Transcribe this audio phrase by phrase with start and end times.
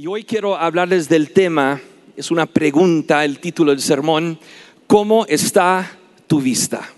[0.00, 1.80] Y hoy quiero hablarles del tema,
[2.16, 4.38] es una pregunta, el título del sermón,
[4.86, 5.90] ¿cómo está
[6.28, 6.88] tu vista?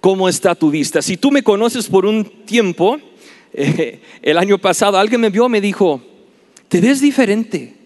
[0.00, 1.00] ¿Cómo está tu vista?
[1.00, 2.98] Si tú me conoces por un tiempo,
[3.52, 6.02] eh, el año pasado alguien me vio, me dijo,
[6.66, 7.76] te ves diferente.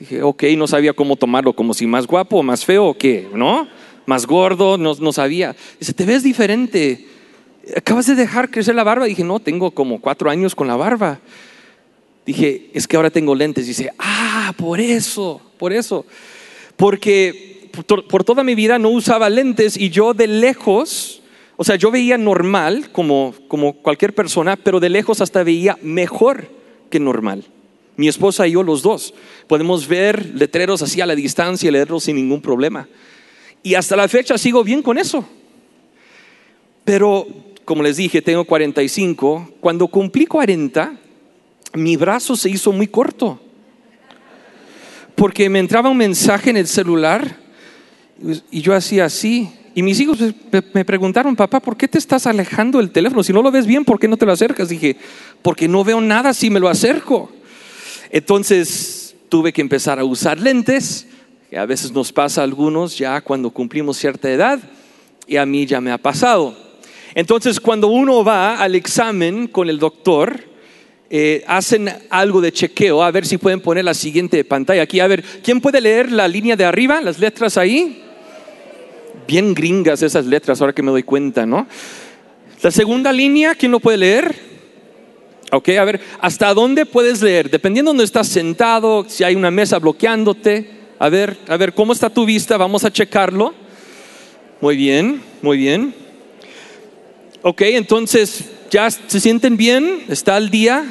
[0.00, 3.68] Dije, ok, no sabía cómo tomarlo, como si más guapo, más feo o qué, ¿no?
[4.04, 5.54] Más gordo, no, no sabía.
[5.78, 7.06] Dice, te ves diferente.
[7.76, 9.04] Acabas de dejar crecer la barba.
[9.04, 11.20] Dije, no, tengo como cuatro años con la barba
[12.26, 13.66] dije, es que ahora tengo lentes.
[13.66, 16.04] Dice, ah, por eso, por eso.
[16.76, 21.22] Porque por, toda mi vida no usaba lentes y yo de lejos,
[21.56, 26.50] o sea, yo veía normal como, como cualquier persona, pero de lejos hasta veía mejor
[26.90, 27.44] que normal.
[27.96, 29.14] Mi esposa y yo los dos
[29.46, 32.88] podemos ver letreros así a la distancia y leerlos sin ningún problema.
[33.62, 35.26] Y hasta la fecha sigo bien con eso.
[36.84, 37.26] Pero,
[37.64, 39.54] como les dije, tengo 45.
[39.60, 41.00] Cuando cumplí 40,
[41.76, 43.40] mi brazo se hizo muy corto.
[45.14, 47.36] Porque me entraba un mensaje en el celular
[48.50, 49.50] y yo hacía así.
[49.74, 50.18] Y mis hijos
[50.72, 53.22] me preguntaron, papá, ¿por qué te estás alejando del teléfono?
[53.22, 54.68] Si no lo ves bien, ¿por qué no te lo acercas?
[54.70, 54.96] Dije,
[55.42, 57.30] porque no veo nada si me lo acerco.
[58.10, 61.06] Entonces tuve que empezar a usar lentes,
[61.50, 64.58] que a veces nos pasa a algunos ya cuando cumplimos cierta edad,
[65.26, 66.56] y a mí ya me ha pasado.
[67.14, 70.44] Entonces cuando uno va al examen con el doctor,
[71.08, 74.98] eh, hacen algo de chequeo, a ver si pueden poner la siguiente pantalla aquí.
[74.98, 78.02] A ver, ¿quién puede leer la línea de arriba, las letras ahí?
[79.26, 81.66] Bien gringas esas letras, ahora que me doy cuenta, ¿no?
[82.62, 84.34] La segunda línea, ¿quién lo puede leer?
[85.52, 87.50] Ok, a ver, ¿hasta dónde puedes leer?
[87.50, 90.68] Dependiendo de dónde estás sentado, si hay una mesa bloqueándote.
[90.98, 92.56] A ver, a ver, ¿cómo está tu vista?
[92.56, 93.54] Vamos a checarlo.
[94.60, 95.94] Muy bien, muy bien.
[97.42, 100.04] Ok, entonces ¿Ya se sienten bien?
[100.08, 100.84] ¿Está al día?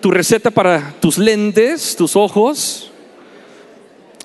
[0.00, 2.90] ¿Tu receta para tus lentes, tus ojos?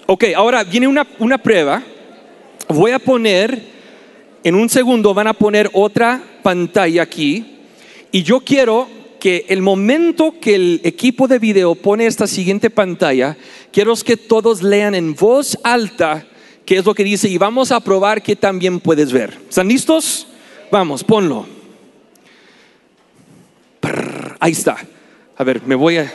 [0.06, 1.84] Ok, ahora viene una, una prueba.
[2.70, 3.62] Voy a poner,
[4.44, 7.58] en un segundo van a poner otra pantalla aquí.
[8.14, 8.88] Y yo quiero
[9.20, 13.36] que el momento que el equipo de video pone esta siguiente pantalla,
[13.74, 16.26] quiero que todos lean en voz alta
[16.66, 19.38] qué es lo que dice y vamos a probar que también puedes ver.
[19.50, 20.28] ¿Están listos?
[20.72, 21.57] Vamos, ponlo
[24.40, 24.78] ahí está.
[25.38, 26.12] A ver, me voy a...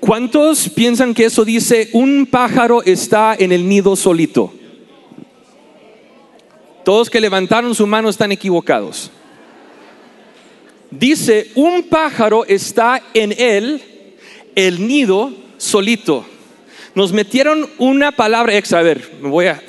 [0.00, 4.52] ¿Cuántos piensan que eso dice un pájaro está en el nido solito?
[6.84, 9.10] Todos que levantaron su mano están equivocados.
[10.90, 13.82] Dice, un pájaro está en él,
[14.54, 16.24] el nido solito.
[16.94, 19.62] Nos metieron una palabra extra, a ver, me voy a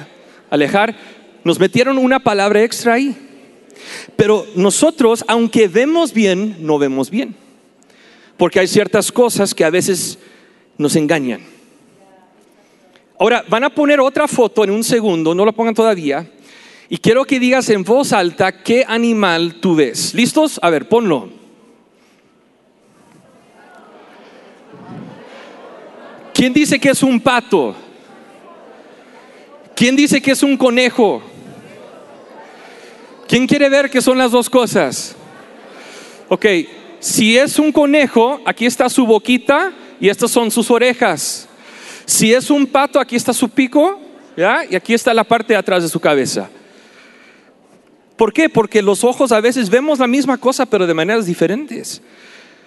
[0.49, 0.95] alejar,
[1.43, 3.28] nos metieron una palabra extra ahí.
[4.15, 7.35] Pero nosotros, aunque vemos bien, no vemos bien.
[8.37, 10.17] Porque hay ciertas cosas que a veces
[10.77, 11.41] nos engañan.
[13.19, 16.29] Ahora, van a poner otra foto en un segundo, no lo pongan todavía.
[16.87, 20.13] Y quiero que digas en voz alta qué animal tú ves.
[20.13, 20.59] ¿Listos?
[20.63, 21.29] A ver, ponlo.
[26.33, 27.75] ¿Quién dice que es un pato?
[29.75, 31.21] ¿Quién dice que es un conejo?
[33.29, 35.15] ¿Quién quiere ver qué son las dos cosas?
[36.29, 36.47] Ok,
[36.99, 41.47] si es un conejo, aquí está su boquita y estas son sus orejas.
[42.05, 44.01] Si es un pato, aquí está su pico,
[44.35, 44.65] ¿ya?
[44.67, 46.49] Y aquí está la parte de atrás de su cabeza.
[48.17, 48.49] ¿Por qué?
[48.49, 52.01] Porque los ojos a veces vemos la misma cosa, pero de maneras diferentes.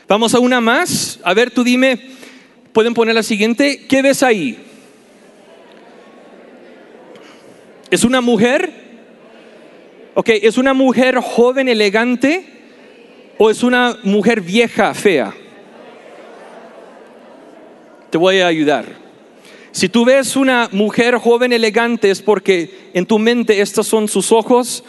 [0.07, 1.19] Vamos a una más.
[1.25, 2.11] A ver, tú dime,
[2.73, 3.85] pueden poner la siguiente.
[3.89, 4.65] ¿Qué ves ahí?
[7.91, 8.82] ¿Es una mujer?
[10.15, 12.45] Ok, ¿es una mujer joven, elegante
[13.39, 15.33] o es una mujer vieja, fea?
[18.11, 18.85] Te voy a ayudar.
[19.71, 24.33] Si tú ves una mujer joven, elegante, es porque en tu mente estos son sus
[24.33, 24.85] ojos,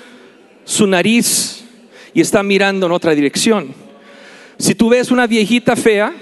[0.66, 1.64] su nariz
[2.14, 3.74] y está mirando en otra dirección.
[4.58, 6.14] Si tú ves una viejita fea,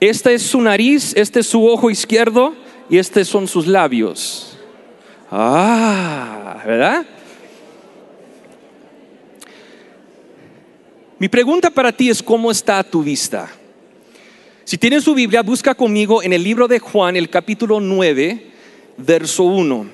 [0.00, 2.54] esta es su nariz, este es su ojo izquierdo
[2.88, 4.56] y estos son sus labios.
[5.30, 7.06] Ah, ¿verdad?
[11.22, 13.48] Mi pregunta para ti es, ¿cómo está tu vista?
[14.64, 18.50] Si tienes su Biblia, busca conmigo en el libro de Juan, el capítulo 9,
[18.96, 19.86] verso 1.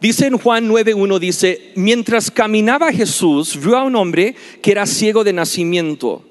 [0.00, 5.22] Dice en Juan 9:1, dice, mientras caminaba Jesús, vio a un hombre que era ciego
[5.22, 6.24] de nacimiento.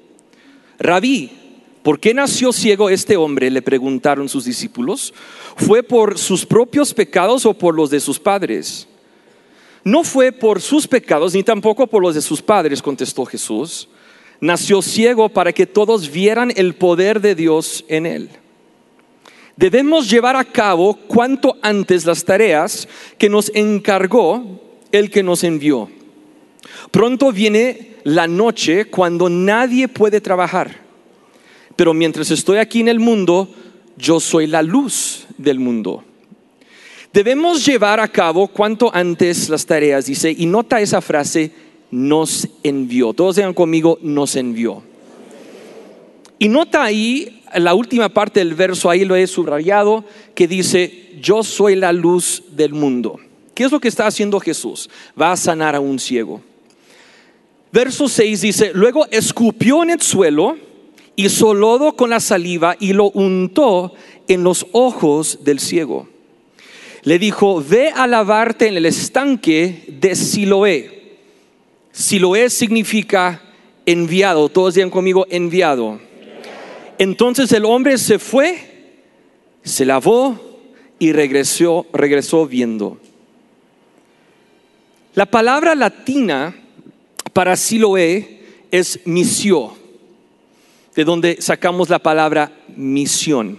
[0.80, 1.30] Rabí,
[1.84, 3.52] ¿por qué nació ciego este hombre?
[3.52, 5.14] Le preguntaron sus discípulos.
[5.54, 8.88] ¿Fue por sus propios pecados o por los de sus padres?
[9.84, 13.88] No fue por sus pecados ni tampoco por los de sus padres, contestó Jesús.
[14.40, 18.28] nació ciego para que todos vieran el poder de Dios en él.
[19.56, 24.60] Debemos llevar a cabo cuanto antes las tareas que nos encargó
[24.90, 25.88] el que nos envió.
[26.90, 30.82] Pronto viene la noche cuando nadie puede trabajar.
[31.76, 33.48] Pero mientras estoy aquí en el mundo,
[33.96, 36.04] yo soy la luz del mundo.
[37.14, 41.52] Debemos llevar a cabo cuanto antes las tareas, dice, y nota esa frase,
[41.92, 43.12] nos envió.
[43.12, 44.82] Todos digan conmigo, nos envió.
[46.40, 51.44] Y nota ahí, la última parte del verso, ahí lo he subrayado, que dice, yo
[51.44, 53.20] soy la luz del mundo.
[53.54, 54.90] ¿Qué es lo que está haciendo Jesús?
[55.16, 56.40] Va a sanar a un ciego.
[57.70, 60.56] Verso 6 dice, luego escupió en el suelo,
[61.14, 63.92] hizo lodo con la saliva y lo untó
[64.26, 66.08] en los ojos del ciego.
[67.04, 71.18] Le dijo, ve a lavarte en el estanque de Siloé.
[71.92, 73.42] Siloé significa
[73.84, 74.48] enviado.
[74.48, 76.00] Todos digan conmigo, enviado.
[76.98, 78.58] Entonces el hombre se fue,
[79.62, 80.38] se lavó
[80.98, 82.98] y regresó, regresó viendo.
[85.14, 86.56] La palabra latina
[87.32, 88.40] para Siloé
[88.70, 89.84] es misión
[90.94, 93.58] de donde sacamos la palabra misión.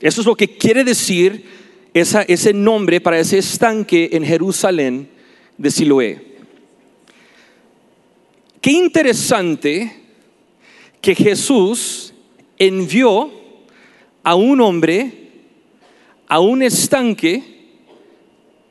[0.00, 1.61] Eso es lo que quiere decir
[1.94, 5.08] ese nombre para ese estanque en Jerusalén
[5.58, 6.32] de Siloé.
[8.60, 9.92] Qué interesante
[11.00, 12.14] que Jesús
[12.58, 13.30] envió
[14.22, 15.22] a un hombre
[16.32, 17.42] a un estanque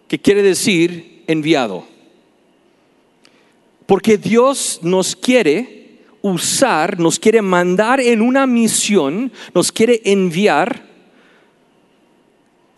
[0.08, 1.86] que quiere decir enviado.
[3.86, 10.91] Porque Dios nos quiere usar, nos quiere mandar en una misión, nos quiere enviar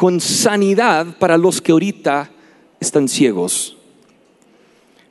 [0.03, 2.29] con sanidad para los que ahorita
[2.77, 3.77] están ciegos.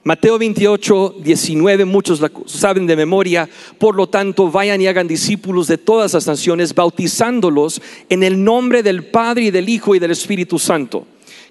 [0.05, 3.49] Mateo 28, 19, muchos saben de memoria,
[3.79, 7.81] por lo tanto vayan y hagan discípulos de todas las naciones, bautizándolos
[8.11, 11.07] en el nombre del Padre y del Hijo y del Espíritu Santo.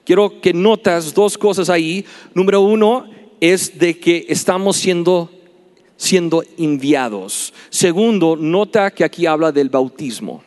[0.05, 2.05] Quiero que notas dos cosas ahí.
[2.35, 3.09] Número uno
[3.39, 5.31] es de que estamos siendo
[5.97, 7.55] siendo enviados.
[7.71, 10.43] Segundo, nota que aquí habla del bautismo.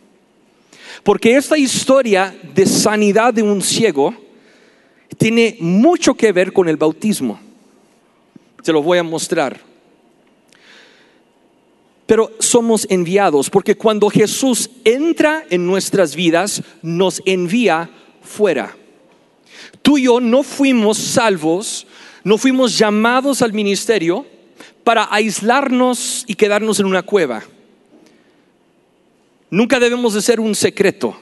[1.02, 4.14] Porque esta historia de sanidad de un ciego
[5.18, 7.40] tiene mucho que ver con el bautismo.
[8.62, 9.60] Se lo voy a mostrar.
[12.06, 17.90] Pero somos enviados porque cuando Jesús entra en nuestras vidas, nos envía
[18.22, 18.76] fuera.
[19.82, 21.86] Tú y yo no fuimos salvos,
[22.22, 24.26] no fuimos llamados al ministerio
[24.82, 27.42] para aislarnos y quedarnos en una cueva.
[29.54, 31.16] Nunca debemos de ser un secreto.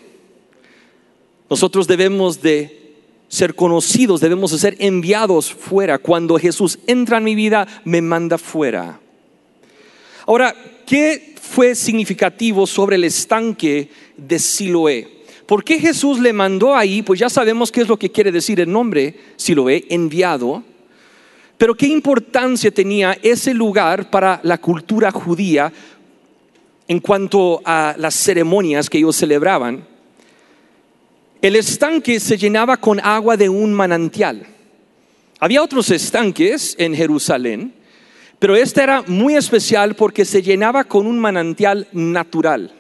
[1.50, 2.94] Nosotros debemos de
[3.28, 5.98] ser conocidos, debemos de ser enviados fuera.
[5.98, 8.98] Cuando Jesús entra en mi vida, me manda fuera.
[10.26, 10.56] Ahora,
[10.86, 15.24] ¿qué fue significativo sobre el estanque de Siloé?
[15.44, 17.02] ¿Por qué Jesús le mandó ahí?
[17.02, 20.64] Pues ya sabemos qué es lo que quiere decir el nombre Siloé, enviado.
[21.62, 25.72] Pero qué importancia tenía ese lugar para la cultura judía
[26.88, 29.86] en cuanto a las ceremonias que ellos celebraban.
[31.40, 34.46] El estanque se llenaba con agua de un manantial.
[35.40, 37.74] Había otros estanques en Jerusalén,
[38.38, 42.72] pero este era muy especial porque se llenaba con un manantial natural.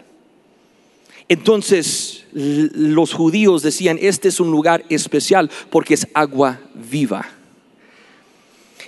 [1.28, 7.26] Entonces los judíos decían, este es un lugar especial porque es agua viva.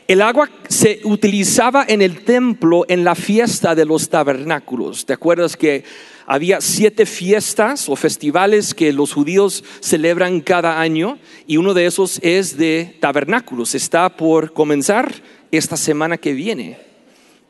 [0.06, 5.06] El agua se utilizaba en el templo en la fiesta de los tabernáculos.
[5.06, 5.84] ¿Te acuerdas que
[6.26, 11.18] había siete fiestas o festivales que los judíos celebran cada año?
[11.46, 13.74] Y uno de esos es de tabernáculos.
[13.74, 15.14] Está por comenzar
[15.50, 16.78] esta semana que viene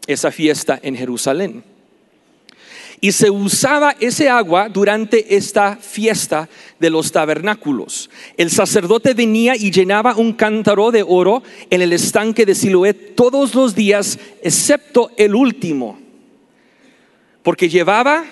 [0.06, 1.73] esa fiesta en Jerusalén
[3.04, 6.48] y se usaba ese agua durante esta fiesta
[6.80, 8.08] de los tabernáculos.
[8.38, 13.54] El sacerdote venía y llenaba un cántaro de oro en el estanque de Siloé todos
[13.54, 15.98] los días, excepto el último,
[17.42, 18.24] porque llevaba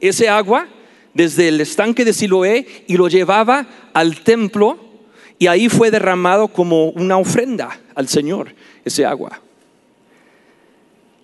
[0.00, 0.68] ese agua
[1.14, 4.78] desde el estanque de Siloé y lo llevaba al templo
[5.36, 9.42] y ahí fue derramado como una ofrenda al Señor ese agua.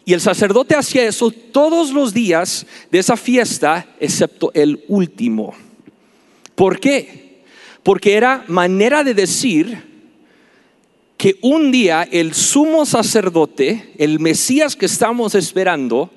[0.08, 5.54] Y el sacerdote hacía eso todos los días de esa fiesta, excepto el último.
[6.54, 7.42] ¿Por qué?
[7.82, 9.84] Porque era manera de decir
[11.18, 16.10] que un día el sumo sacerdote, el Mesías que estamos esperando,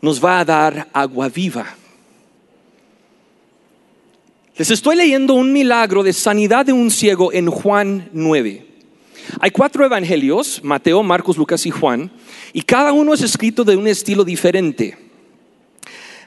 [0.00, 1.66] nos va a dar agua viva.
[4.56, 8.67] Les estoy leyendo un milagro de sanidad de un ciego en Juan 9.
[9.40, 12.10] Hay cuatro evangelios, Mateo, Marcos, Lucas y Juan,
[12.52, 14.96] y cada uno es escrito de un estilo diferente.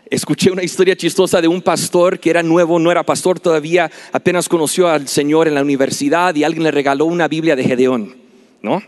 [0.10, 4.50] Escuché una historia chistosa de un pastor que era nuevo, no era pastor todavía, apenas
[4.50, 8.18] conoció al Señor en la universidad y alguien le regaló una Biblia de Gedeón,
[8.62, 8.82] ¿no?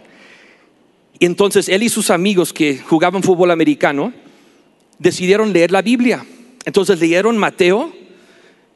[1.20, 4.12] Y entonces él y sus amigos que jugaban fútbol americano
[5.00, 6.26] decidieron leer la Biblia.
[6.66, 7.94] Entonces leyeron Mateo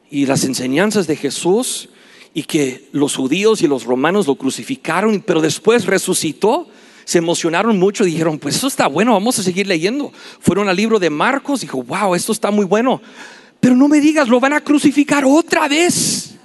[0.09, 1.89] y las enseñanzas de Jesús
[2.37, 6.67] y que los judíos y los romanos lo crucificaron, pero después resucitó
[7.03, 10.13] se emocionaron mucho y dijeron, pues eso está bueno, vamos a seguir leyendo.
[10.39, 13.01] Fueron al libro de Marcos, dijo, wow, esto está muy bueno.
[13.59, 16.35] Pero no me digas, lo van a crucificar otra vez.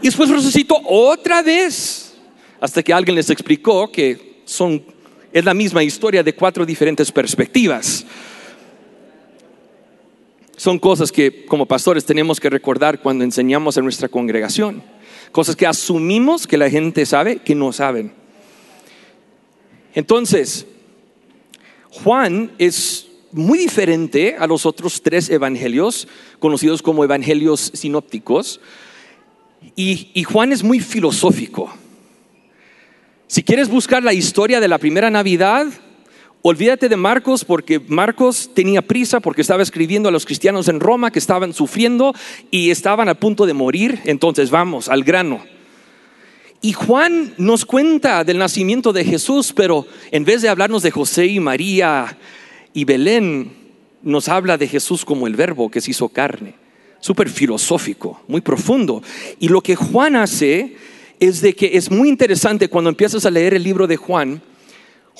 [0.00, 2.14] Y después resucitó otra vez.
[2.58, 4.82] Hasta que alguien les explicó que son,
[5.34, 8.06] es la misma historia de cuatro diferentes perspectivas.
[10.56, 14.82] Son cosas que como pastores tenemos que recordar cuando enseñamos a nuestra congregación.
[15.32, 18.12] Cosas que asumimos que la gente sabe que no saben.
[19.94, 20.66] Entonces,
[21.90, 26.08] Juan es muy diferente a los otros tres evangelios,
[26.38, 28.60] conocidos como evangelios sinópticos,
[29.76, 31.70] y, Juan es muy filosófico.
[33.26, 35.66] Si quieres buscar la historia de la primera Navidad,
[36.42, 41.10] olvídate de Marcos porque Marcos tenía prisa porque estaba escribiendo a los cristianos en Roma
[41.10, 42.14] que estaban sufriendo
[42.50, 44.00] y estaban a punto de morir.
[44.04, 45.42] Entonces vamos al grano.
[46.62, 51.26] Y Juan nos cuenta del nacimiento de Jesús, pero en vez de hablarnos de José
[51.26, 52.18] y María
[52.74, 53.52] y Belén,
[54.02, 56.54] nos habla de Jesús como el verbo que se hizo carne.
[57.00, 59.02] Súper filosófico, muy profundo.
[59.38, 60.76] Y lo que Juan hace
[61.18, 64.42] es de que es muy interesante cuando empiezas a leer el libro de Juan.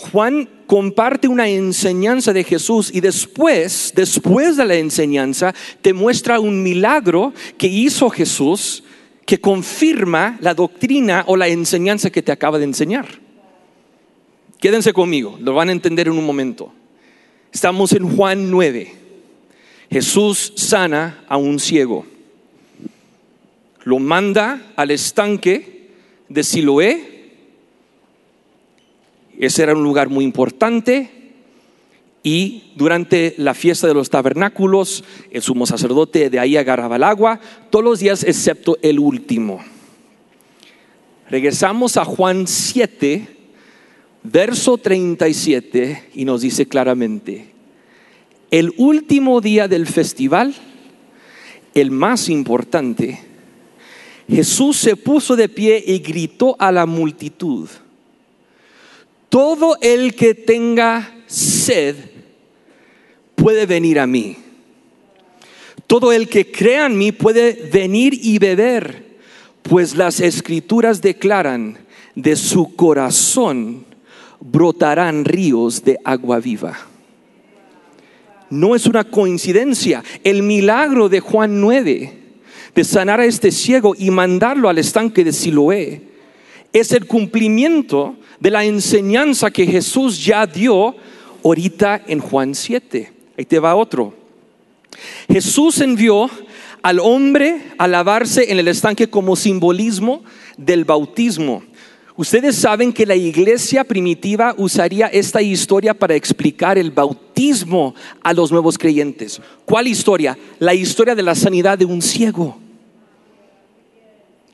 [0.01, 6.63] Juan comparte una enseñanza de Jesús y después, después de la enseñanza, te muestra un
[6.63, 8.83] milagro que hizo Jesús
[9.27, 13.07] que confirma la doctrina o la enseñanza que te acaba de enseñar.
[14.59, 16.73] Quédense conmigo, lo van a entender en un momento.
[17.53, 18.95] Estamos en Juan 9.
[19.91, 22.07] Jesús sana a un ciego.
[23.85, 25.91] Lo manda al estanque
[26.29, 27.20] de Siloé.
[29.41, 31.09] Ese era un lugar muy importante
[32.23, 37.41] y durante la fiesta de los tabernáculos, el sumo sacerdote de ahí agarraba el agua
[37.71, 39.65] todos los días excepto el último.
[41.31, 43.29] Regresamos a Juan 7,
[44.25, 47.55] verso 37, y nos dice claramente,
[48.51, 50.55] el último día del festival,
[51.73, 53.21] el más importante,
[54.29, 57.71] Jesús se puso de pie y gritó a la multitud,
[59.31, 61.97] todo el que tenga sed,
[63.37, 64.37] puede venir a mí.
[65.87, 69.19] Todo el que crea en mí puede venir y beber,
[69.63, 71.79] pues las escrituras declaran,
[72.15, 73.87] de su corazón
[74.41, 76.77] brotarán ríos de agua viva.
[78.51, 80.03] No es una coincidencia.
[80.25, 82.19] El milagro de Juan 9,
[82.75, 86.10] de sanar a este ciego y mandarlo al estanque de Siloé,
[86.73, 90.95] es el cumplimiento de la enseñanza que Jesús ya dio
[91.45, 93.13] ahorita en Juan 7.
[93.37, 94.15] Ahí te va otro.
[95.29, 96.31] Jesús envió
[96.83, 100.23] al hombre a lavarse en el estanque como simbolismo
[100.57, 101.63] del bautismo.
[102.17, 108.53] Ustedes saben que la iglesia primitiva usaría esta historia para explicar el bautismo a los
[108.53, 109.41] nuevos creyentes.
[109.65, 110.37] ¿Cuál historia?
[110.59, 112.59] La historia de la sanidad de un ciego.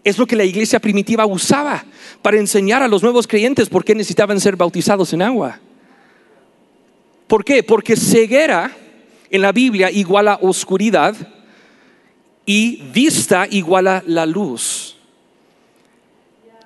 [0.07, 1.85] Es lo que la iglesia primitiva usaba
[2.23, 5.59] para enseñar a los nuevos creyentes por qué necesitaban ser bautizados en agua.
[7.27, 7.65] ¿Por qué?
[7.65, 8.71] Porque ceguera
[9.29, 11.17] en la Biblia iguala oscuridad
[12.47, 14.97] y vista iguala la luz.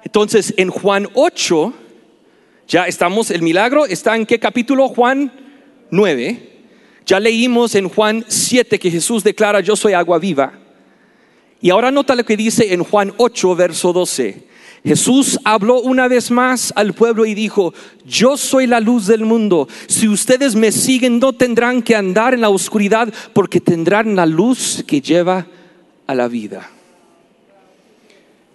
[0.04, 1.72] Entonces, en Juan 8,
[2.68, 4.86] ya estamos, el milagro está en qué capítulo?
[4.88, 5.32] Juan
[5.90, 6.60] 9.
[7.06, 10.59] Ya leímos en Juan 7 que Jesús declara, yo soy agua viva.
[11.60, 14.50] Y ahora nota lo que dice en Juan 8, verso 12.
[14.82, 17.74] Jesús habló una vez más al pueblo y dijo,
[18.06, 19.68] yo soy la luz del mundo.
[19.86, 24.82] Si ustedes me siguen no tendrán que andar en la oscuridad porque tendrán la luz
[24.86, 25.46] que lleva
[26.06, 26.70] a la vida.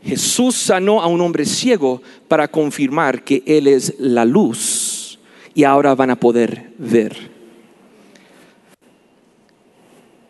[0.04, 5.20] Jesús sanó a un hombre ciego para confirmar que Él es la luz
[5.54, 7.35] y ahora van a poder ver.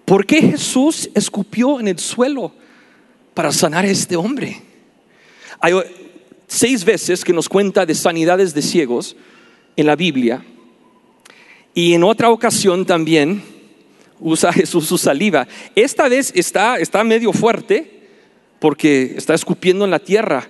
[0.06, 2.52] ¿Por qué Jesús escupió en el suelo
[3.34, 4.62] para sanar a este hombre?
[5.60, 5.74] Hay
[6.48, 9.16] seis veces que nos cuenta de sanidades de ciegos
[9.76, 10.46] en la Biblia.
[11.74, 13.44] Y en otra ocasión también
[14.20, 15.48] usa Jesús su saliva.
[15.76, 18.08] Esta vez está, está medio fuerte
[18.60, 20.48] porque está escupiendo en la tierra.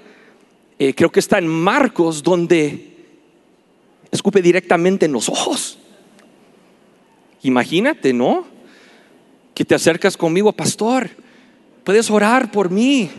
[0.77, 2.93] eh, creo que está en Marcos, donde
[4.12, 5.77] escupe directamente en los ojos.
[7.41, 8.54] Imagínate, ¿no?
[9.55, 11.09] Que te acercas conmigo, pastor,
[11.83, 13.09] puedes orar por mí.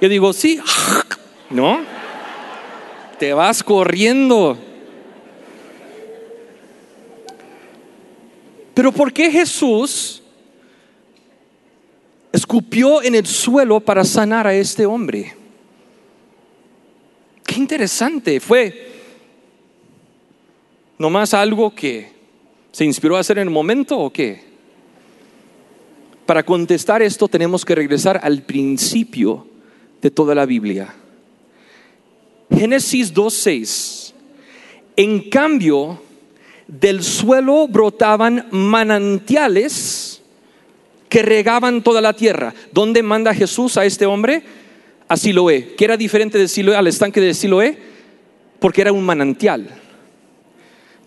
[0.00, 0.60] Yo digo, sí,
[1.50, 1.80] ¿no?
[3.18, 4.58] Te vas corriendo.
[8.74, 10.20] Pero ¿por qué Jesús
[12.32, 15.36] escupió en el suelo para sanar a este hombre?
[17.46, 18.40] Qué interesante.
[18.40, 18.92] Fue
[20.98, 22.10] nomás algo que
[22.72, 24.53] se inspiró a hacer en el momento o qué?
[26.26, 29.46] Para contestar esto tenemos que regresar al principio
[30.00, 30.94] de toda la Biblia.
[32.50, 34.12] Génesis 2.6.
[34.96, 36.00] En cambio,
[36.66, 40.22] del suelo brotaban manantiales
[41.08, 42.54] que regaban toda la tierra.
[42.72, 44.42] ¿Dónde manda Jesús a este hombre?
[45.08, 45.74] A Siloé.
[45.76, 47.78] ¿Qué era diferente de Siloé al estanque de Siloé?
[48.58, 49.68] Porque era un manantial.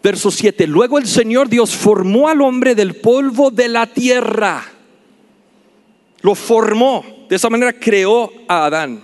[0.03, 0.67] Verso 7.
[0.67, 4.76] Luego el Señor Dios formó al hombre del polvo de la tierra.
[6.21, 7.05] Lo formó.
[7.29, 9.03] De esa manera creó a Adán.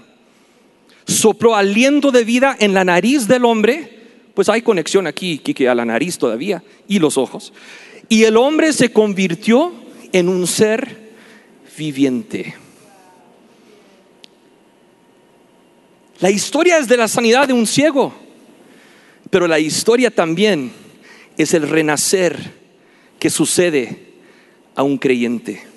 [1.05, 3.93] Sopló aliento de vida en la nariz del hombre
[4.34, 7.53] pues hay conexión aquí, que a la nariz todavía y los ojos.
[8.10, 9.74] Y el hombre se convirtió
[10.12, 11.13] en un ser
[11.77, 12.55] viviente.
[16.20, 18.13] La historia es de la sanidad de un ciego,
[19.29, 20.72] pero la historia también
[21.38, 22.38] es el renacer
[23.20, 24.13] que sucede
[24.75, 25.72] a un creyente.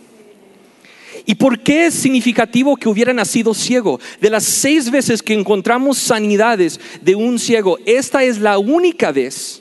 [1.28, 3.98] ¿Y por qué es significativo que hubiera nacido ciego?
[4.20, 9.60] De las seis veces que encontramos sanidades de un ciego, esta es la única vez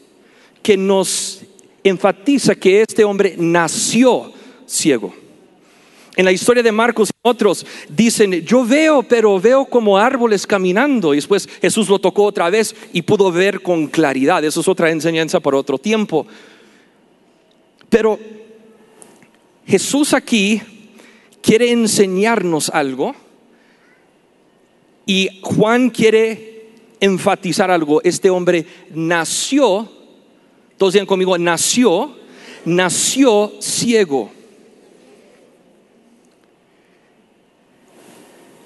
[0.62, 1.42] que nos
[1.84, 4.32] enfatiza que este hombre nació
[4.68, 5.14] ciego.
[6.16, 11.14] En la historia de Marcos otros dicen, yo veo, pero veo como árboles caminando.
[11.14, 14.44] Y después Jesús lo tocó otra vez y pudo ver con claridad.
[14.46, 16.26] Eso es otra enseñanza para otro tiempo.
[17.90, 18.20] Pero
[19.66, 20.62] Jesús aquí
[21.46, 23.16] quiere enseñarnos algo
[25.06, 28.02] y Juan quiere enfatizar algo.
[28.04, 29.88] Este hombre nació,
[30.78, 32.16] todos digan conmigo, nació,
[32.66, 34.32] nació ciego.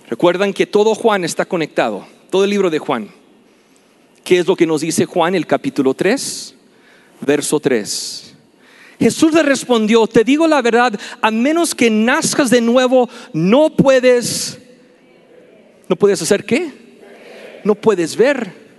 [0.07, 3.09] Recuerdan que todo Juan está conectado, todo el libro de Juan.
[4.23, 6.55] ¿Qué es lo que nos dice Juan el capítulo 3,
[7.25, 8.28] verso 3?
[8.99, 14.59] Jesús le respondió, te digo la verdad, a menos que nazcas de nuevo, no puedes,
[15.87, 16.69] no puedes hacer qué?
[17.63, 18.69] No puedes ver.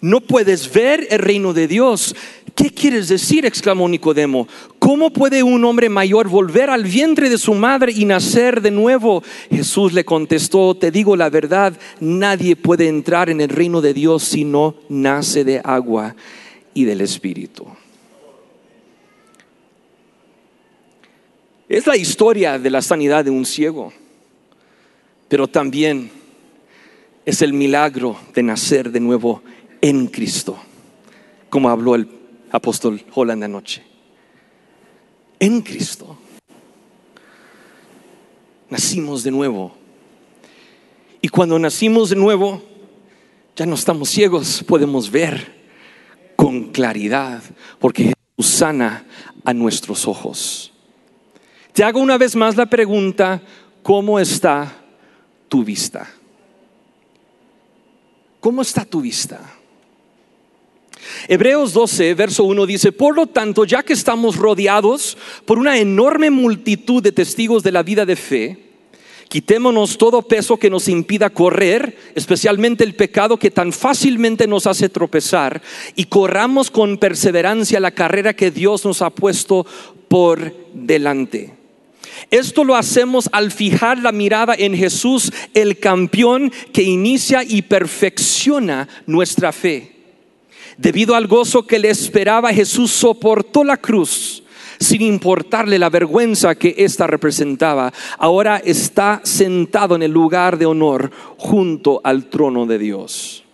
[0.00, 2.14] No puedes ver el reino de Dios.
[2.54, 3.44] ¿Qué quieres decir?
[3.44, 4.48] exclamó Nicodemo.
[4.78, 9.22] ¿Cómo puede un hombre mayor volver al vientre de su madre y nacer de nuevo?
[9.50, 14.22] Jesús le contestó, te digo la verdad, nadie puede entrar en el reino de Dios
[14.22, 16.16] si no nace de agua
[16.72, 17.66] y del Espíritu.
[21.68, 23.92] Es la historia de la sanidad de un ciego,
[25.28, 26.12] pero también
[27.24, 29.42] es el milagro de nacer de nuevo
[29.80, 30.56] en Cristo,
[31.50, 32.08] como habló el
[32.52, 33.82] apóstol Holland anoche.
[35.40, 36.16] En Cristo.
[38.70, 39.74] Nacimos de nuevo.
[41.20, 42.62] Y cuando nacimos de nuevo,
[43.56, 45.52] ya no estamos ciegos, podemos ver
[46.36, 47.42] con claridad,
[47.80, 49.04] porque Jesús sana
[49.44, 50.72] a nuestros ojos.
[51.76, 53.42] Te hago una vez más la pregunta,
[53.82, 54.82] ¿cómo está
[55.46, 56.08] tu vista?
[58.40, 59.38] ¿Cómo está tu vista?
[61.28, 66.30] Hebreos 12, verso 1 dice, por lo tanto, ya que estamos rodeados por una enorme
[66.30, 68.62] multitud de testigos de la vida de fe,
[69.28, 74.88] Quitémonos todo peso que nos impida correr, especialmente el pecado que tan fácilmente nos hace
[74.88, 75.60] tropezar,
[75.96, 79.66] y corramos con perseverancia la carrera que Dios nos ha puesto
[80.08, 81.55] por delante.
[82.30, 88.88] Esto lo hacemos al fijar la mirada en Jesús, el campeón que inicia y perfecciona
[89.06, 89.92] nuestra fe.
[90.76, 94.42] Debido al gozo que le esperaba, Jesús soportó la cruz
[94.78, 97.92] sin importarle la vergüenza que ésta representaba.
[98.18, 103.44] Ahora está sentado en el lugar de honor junto al trono de Dios.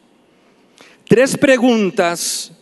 [1.06, 2.52] Tres preguntas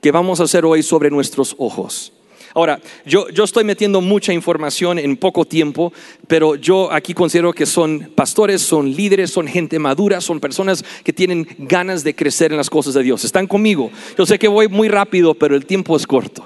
[0.00, 2.12] que vamos a hacer hoy sobre nuestros ojos.
[2.54, 5.92] Ahora, yo, estoy metiendo mucha información en poco tiempo,
[6.26, 11.12] pero yo aquí considero que son pastores, son líderes, son gente madura, son personas que
[11.12, 13.24] tienen ganas de crecer en las cosas de Dios.
[13.24, 13.90] ¿Están conmigo?
[14.18, 16.44] Yo sé que voy muy rápido, pero el tiempo es corto.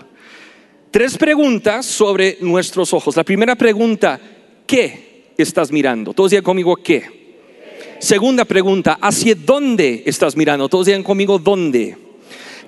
[0.93, 3.17] Tres preguntas sobre nuestros ojos.
[3.17, 4.21] La primera pregunta,
[4.67, 6.15] ¿qué estás mirando?
[6.15, 7.17] Todos digan conmigo, ¿qué?
[7.99, 10.69] Segunda pregunta, ¿hacia dónde estás mirando?
[10.69, 12.06] Todos digan conmigo, ¿dónde?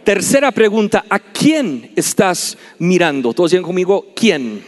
[0.09, 3.35] Tercera pregunta, ¿a quién estás mirando?
[3.35, 4.65] Todos digan conmigo, ¿quién?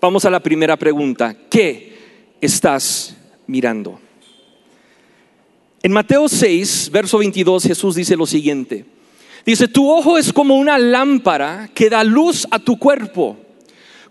[0.00, 1.96] Vamos a la primera pregunta, ¿qué
[2.40, 4.00] estás mirando?
[5.84, 8.86] En Mateo 6, verso 22, Jesús dice lo siguiente.
[9.46, 13.36] Dice, tu ojo es como una lámpara que da luz a tu cuerpo.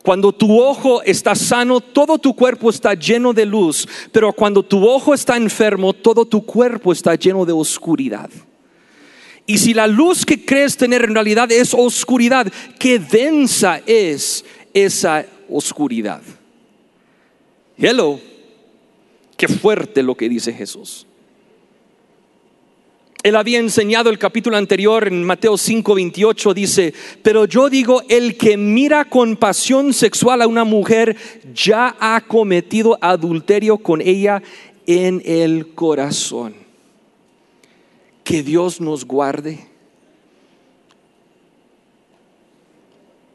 [0.04, 4.88] Cuando tu ojo está sano, todo tu cuerpo está lleno de luz, pero cuando tu
[4.88, 8.30] ojo está enfermo, todo tu cuerpo está lleno de oscuridad.
[9.50, 15.26] Y si la luz que crees tener en realidad es oscuridad, qué densa es esa
[15.50, 16.22] oscuridad.
[17.78, 18.20] Hello,
[19.38, 21.08] qué fuerte lo que dice Jesús.
[23.24, 28.58] Él había enseñado el capítulo anterior en Mateo 5:28, dice, pero yo digo, el que
[28.58, 31.16] mira con pasión sexual a una mujer
[31.54, 34.44] ya ha cometido adulterio con ella
[34.86, 36.66] en el corazón.
[38.28, 39.60] Que Dios nos guarde.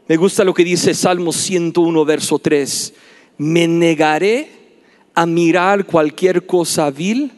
[0.06, 2.94] Me gusta lo que dice Salmo 101, verso 3.
[3.38, 4.50] Me negaré
[5.14, 7.32] a mirar cualquier cosa vil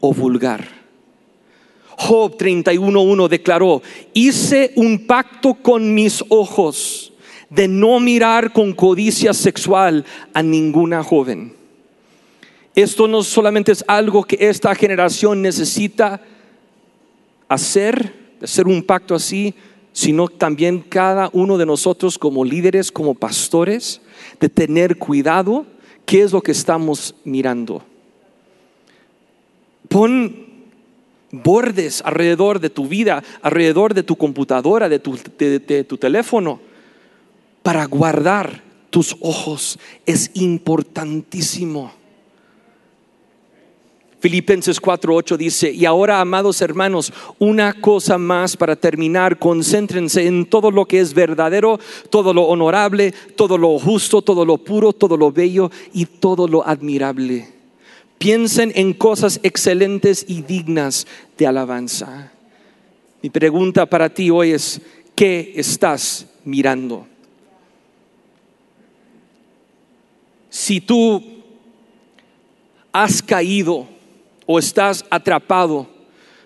[0.00, 0.76] o vulgar
[1.98, 3.82] Job 31.1 declaró,
[4.12, 7.12] hice un pacto con mis ojos
[7.48, 10.04] de no mirar con codicia sexual
[10.34, 11.54] a ninguna joven.
[12.74, 16.20] Esto no solamente es algo que esta generación necesita
[17.48, 19.54] hacer, hacer un pacto así,
[19.92, 24.00] sino también cada uno de nosotros como líderes, como pastores,
[24.40, 25.66] de tener cuidado
[26.04, 27.82] qué es lo que estamos mirando.
[29.88, 30.46] Pon
[31.30, 36.60] bordes alrededor de tu vida, alrededor de tu computadora, de tu, tu teléfono,
[37.62, 39.78] para guardar tus ojos.
[40.04, 41.92] Es importantísimo.
[44.18, 50.70] Filipenses 4:8 dice, y ahora, amados hermanos, una cosa más para terminar, concéntrense en todo
[50.70, 55.30] lo que es verdadero, todo lo honorable, todo lo justo, todo lo puro, todo lo
[55.30, 57.52] bello y todo lo admirable.
[58.18, 62.32] Piensen en cosas excelentes y dignas de alabanza.
[63.20, 64.80] Mi pregunta para ti hoy es,
[65.14, 67.06] ¿qué estás mirando?
[70.48, 71.22] Si tú
[72.92, 73.95] has caído
[74.46, 75.88] o estás atrapado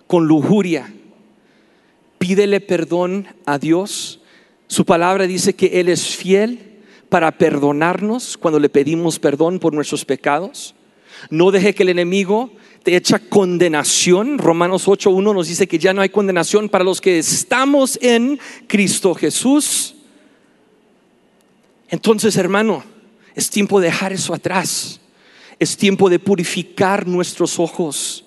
[0.07, 0.93] con lujuria,
[2.19, 4.21] pídele perdón a Dios.
[4.67, 10.05] Su palabra dice que Él es fiel para perdonarnos cuando le pedimos perdón por nuestros
[10.05, 10.75] pecados.
[11.29, 12.51] No deje que el enemigo
[12.83, 14.39] te echa condenación.
[14.39, 19.15] Romanos 8.1 nos dice que ya no hay condenación para los que estamos en Cristo
[19.15, 19.97] Jesús.
[21.89, 22.85] Entonces, hermano,
[23.35, 25.01] es tiempo de dejar eso atrás.
[25.61, 28.25] Es tiempo de purificar nuestros ojos.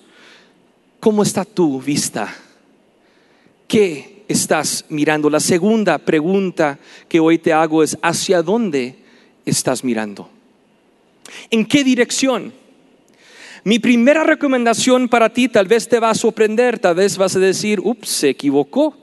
[1.00, 2.34] ¿Cómo está tu vista?
[3.66, 5.28] ¿Qué estás mirando?
[5.28, 8.96] La segunda pregunta que hoy te hago es, ¿hacia dónde
[9.44, 10.30] estás mirando?
[11.50, 12.52] ¿En qué dirección?
[13.64, 17.40] Mi primera recomendación para ti tal vez te va a sorprender, tal vez vas a
[17.40, 18.96] decir, ups, se equivocó.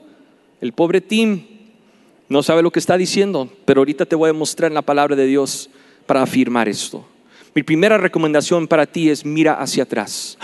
[0.60, 1.44] El pobre Tim
[2.30, 5.16] no sabe lo que está diciendo, pero ahorita te voy a mostrar en la palabra
[5.16, 5.68] de Dios
[6.06, 7.11] para afirmar esto.
[7.54, 10.38] Mi primera recomendación para ti es mira hacia atrás.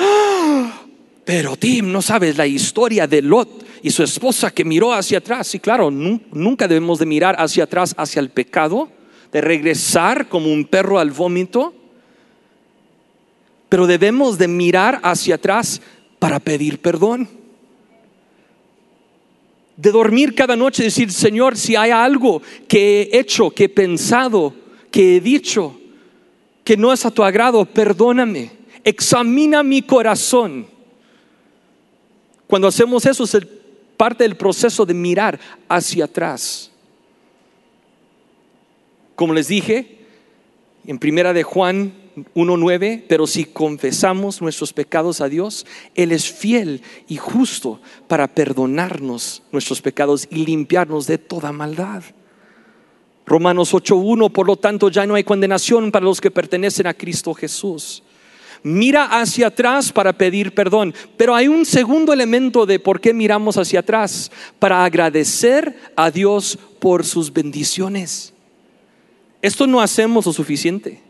[1.24, 5.46] Pero Tim, no sabes la historia de Lot y su esposa que miró hacia atrás.
[5.46, 8.88] Sí, claro, nunca debemos de mirar hacia atrás, hacia el pecado,
[9.32, 11.74] de regresar como un perro al vómito
[13.68, 15.80] pero debemos de mirar hacia atrás
[16.18, 17.28] para pedir perdón.
[19.76, 23.68] De dormir cada noche y decir, Señor, si hay algo que he hecho, que he
[23.68, 24.52] pensado,
[24.90, 25.77] que he dicho,
[26.68, 28.50] que no es a tu agrado, perdóname.
[28.84, 30.66] Examina mi corazón.
[32.46, 33.38] Cuando hacemos eso es
[33.96, 36.70] parte del proceso de mirar hacia atrás.
[39.14, 40.04] Como les dije,
[40.86, 41.94] en primera de Juan
[42.34, 49.42] 1.9, pero si confesamos nuestros pecados a Dios, Él es fiel y justo para perdonarnos
[49.52, 52.02] nuestros pecados y limpiarnos de toda maldad.
[53.28, 57.34] Romanos 8.1, por lo tanto ya no hay condenación para los que pertenecen a Cristo
[57.34, 58.02] Jesús.
[58.62, 63.56] Mira hacia atrás para pedir perdón, pero hay un segundo elemento de por qué miramos
[63.56, 68.32] hacia atrás, para agradecer a Dios por sus bendiciones.
[69.40, 71.00] Esto no hacemos lo suficiente.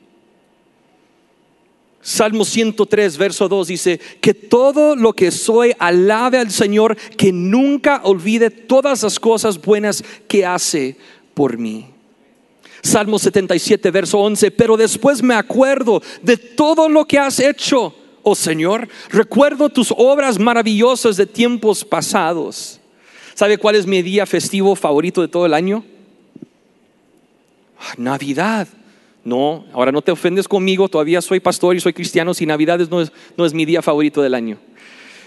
[2.00, 8.02] Salmo 103, verso 2 dice, que todo lo que soy alabe al Señor, que nunca
[8.04, 10.96] olvide todas las cosas buenas que hace
[11.34, 11.86] por mí.
[12.82, 17.94] Salmo 77, verso 11, pero después me acuerdo de todo lo que has hecho
[18.28, 18.88] oh Señor.
[19.10, 22.80] Recuerdo tus obras maravillosas de tiempos pasados.
[23.34, 25.84] ¿Sabe cuál es mi día festivo favorito de todo el año?
[27.78, 28.68] Ah, Navidad.
[29.24, 33.02] No, ahora no te ofendes conmigo, todavía soy pastor y soy cristiano, si Navidad no
[33.02, 34.58] es, no es mi día favorito del año.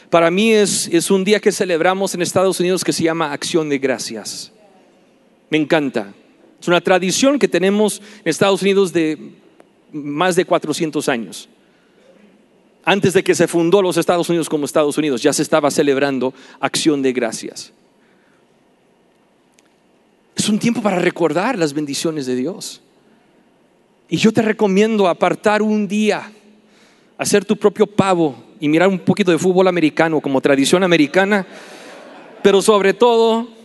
[0.10, 3.70] Para mí es, es un día que celebramos en Estados Unidos que se llama Acción
[3.70, 4.52] de Gracias.
[5.50, 6.14] Me encanta.
[6.62, 9.18] Es una tradición que tenemos en Estados Unidos de
[9.92, 11.50] más de 400 años.
[12.86, 16.36] Antes de que se fundó los Estados Unidos como Estados Unidos, ya se estaba celebrando
[16.60, 17.74] acción de gracias.
[20.36, 22.82] Es un tiempo para recordar las bendiciones de Dios.
[24.08, 26.32] Y yo te recomiendo apartar un día,
[27.18, 31.48] hacer tu propio pavo y mirar un poquito de fútbol americano como tradición americana,
[32.44, 33.61] pero sobre todo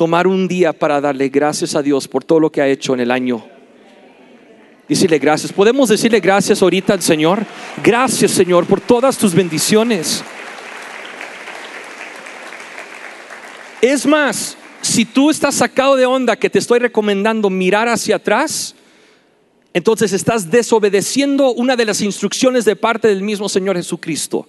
[0.00, 3.00] tomar un día para darle gracias a Dios por todo lo que ha hecho en
[3.00, 3.44] el año
[4.88, 5.52] decirle gracias.
[5.52, 7.44] Podemos decirle gracias ahorita al Señor.
[7.84, 10.24] Gracias Señor por todas tus bendiciones.
[13.82, 18.74] Es más, si tú estás sacado de onda que te estoy recomendando mirar hacia atrás,
[19.74, 24.48] entonces estás desobedeciendo una de las instrucciones de parte del mismo Señor Jesucristo.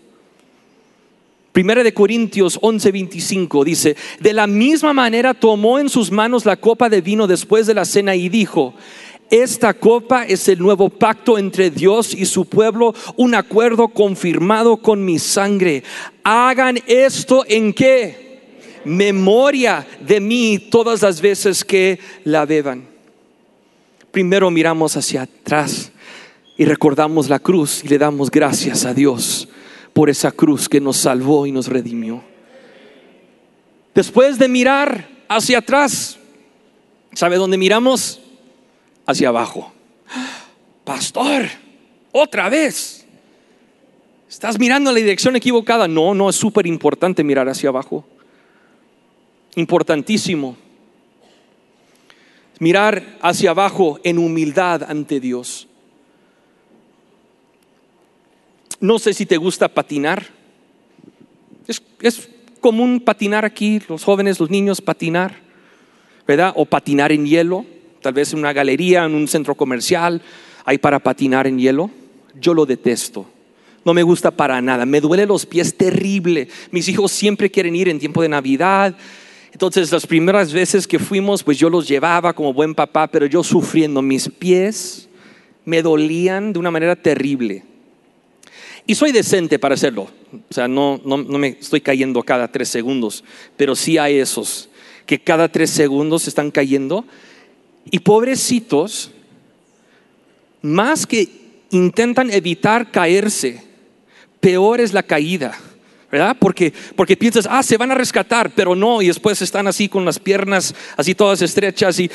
[1.52, 6.88] Primera de Corintios 11:25 dice, de la misma manera tomó en sus manos la copa
[6.88, 8.74] de vino después de la cena y dijo,
[9.30, 15.04] esta copa es el nuevo pacto entre Dios y su pueblo, un acuerdo confirmado con
[15.04, 15.84] mi sangre.
[16.24, 18.42] Hagan esto en qué?
[18.86, 22.88] Memoria de mí todas las veces que la beban.
[24.12, 25.92] Primero miramos hacia atrás
[26.58, 29.48] y recordamos la cruz y le damos gracias a Dios
[29.94, 32.24] por esa cruz que nos salvó y nos redimió.
[33.94, 36.18] Después de mirar hacia atrás,
[37.14, 38.22] ¿sabe dónde miramos?
[39.06, 39.72] hacia abajo.
[40.84, 41.46] Pastor,
[42.12, 43.06] otra vez.
[44.30, 45.88] ¿Estás mirando en la dirección equivocada?
[45.88, 48.06] No, no, es súper importante mirar hacia abajo.
[49.56, 50.56] Importantísimo.
[52.60, 55.68] Mirar hacia abajo en humildad ante Dios.
[58.82, 60.26] No sé si te gusta patinar.
[61.68, 65.36] Es, común patinar aquí, los jóvenes, los niños patinar,
[66.28, 66.54] ¿verdad?
[66.56, 67.66] O patinar en hielo
[68.02, 70.22] tal vez en una galería, en un centro comercial,
[70.66, 71.90] hay para patinar en hielo.
[72.40, 73.26] Yo lo detesto.
[73.86, 74.86] No me gusta para nada.
[74.86, 76.48] Me duele los pies terrible.
[76.72, 78.96] Mis hijos siempre quieren ir en tiempo de Navidad.
[79.52, 83.44] Entonces las primeras veces que fuimos, pues yo los llevaba como buen papá, pero yo
[83.44, 85.08] sufriendo mis pies
[85.66, 87.64] me dolían de una manera terrible.
[88.92, 90.10] Y soy decente para hacerlo.
[90.50, 93.24] O sea, no, no, no me estoy cayendo cada tres segundos,
[93.56, 94.68] pero sí hay esos
[95.06, 97.06] que cada tres segundos están cayendo
[97.90, 99.12] y pobrecitos,
[100.62, 101.30] más que
[101.70, 103.64] intentan evitar caerse,
[104.42, 105.58] peor es la caída.
[106.12, 106.36] ¿verdad?
[106.38, 110.04] Porque, porque piensas, ah, se van a rescatar, pero no, y después están así con
[110.04, 112.12] las piernas así todas estrechas y,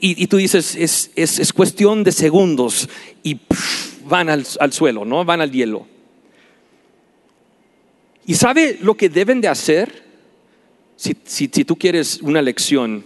[0.00, 2.88] y, tú dices, es, es, es, cuestión de segundos
[3.22, 3.40] y
[4.08, 5.24] van al, al, suelo, ¿no?
[5.24, 5.86] Van al hielo.
[8.26, 10.04] ¿Y sabe lo que deben de hacer?
[10.96, 13.04] Si, si, si tú quieres una lección,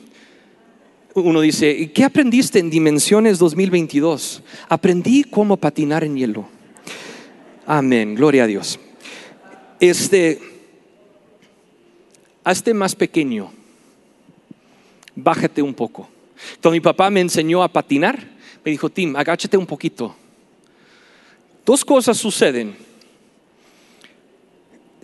[1.14, 4.42] uno dice, ¿qué aprendiste en Dimensiones 2022?
[4.68, 6.48] Aprendí cómo patinar en hielo.
[7.66, 8.80] Amén, gloria a Dios.
[9.78, 10.40] Este,
[12.44, 13.52] hazte más pequeño,
[15.14, 16.08] bájate un poco.
[16.60, 18.18] Cuando mi papá me enseñó a patinar,
[18.64, 20.16] me dijo, Tim, agáchate un poquito.
[21.64, 22.76] Dos cosas suceden.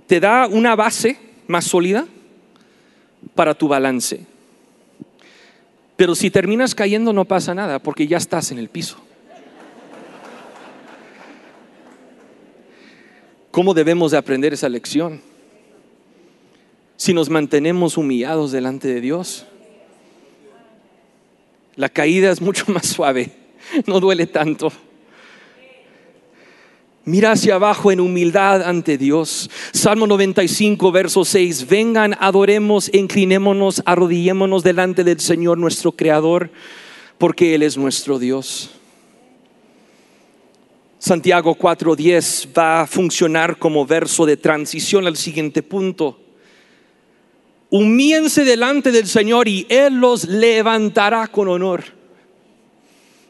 [0.06, 2.06] Te da una base más sólida
[3.34, 4.26] para tu balance
[5.98, 8.98] pero si terminas cayendo no pasa nada porque ya estás en el piso.
[13.50, 15.20] ¿Cómo debemos de aprender esa lección?
[16.96, 19.44] Si nos mantenemos humillados delante de Dios.
[21.74, 23.32] La caída es mucho más suave,
[23.88, 24.70] no duele tanto.
[27.08, 29.48] Mira hacia abajo en humildad ante Dios.
[29.72, 31.66] Salmo 95, verso 6.
[31.66, 36.50] Vengan, adoremos, inclinémonos, arrodillémonos delante del Señor nuestro Creador,
[37.16, 38.72] porque Él es nuestro Dios.
[40.98, 46.20] Santiago 4:10 va a funcionar como verso de transición al siguiente punto.
[47.70, 51.84] Humíense delante del Señor y Él los levantará con honor.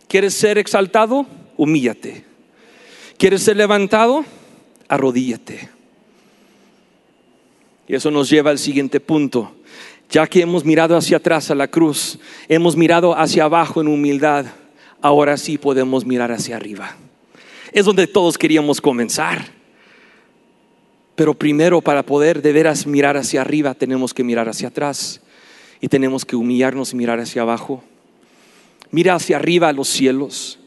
[0.08, 1.26] ¿Quieres ser exaltado?
[1.56, 2.27] Humíllate.
[3.18, 4.24] ¿Quieres ser levantado?
[4.87, 5.68] Arrodíllate.
[7.88, 9.52] Y eso nos lleva al siguiente punto.
[10.09, 14.46] Ya que hemos mirado hacia atrás a la cruz, hemos mirado hacia abajo en humildad,
[15.02, 16.96] ahora sí podemos mirar hacia arriba.
[17.72, 19.46] Es donde todos queríamos comenzar.
[21.16, 25.20] Pero primero para poder de veras mirar hacia arriba tenemos que mirar hacia atrás
[25.81, 27.83] y tenemos que humillarnos y mirar hacia abajo.
[28.92, 30.61] Mira hacia arriba a los cielos.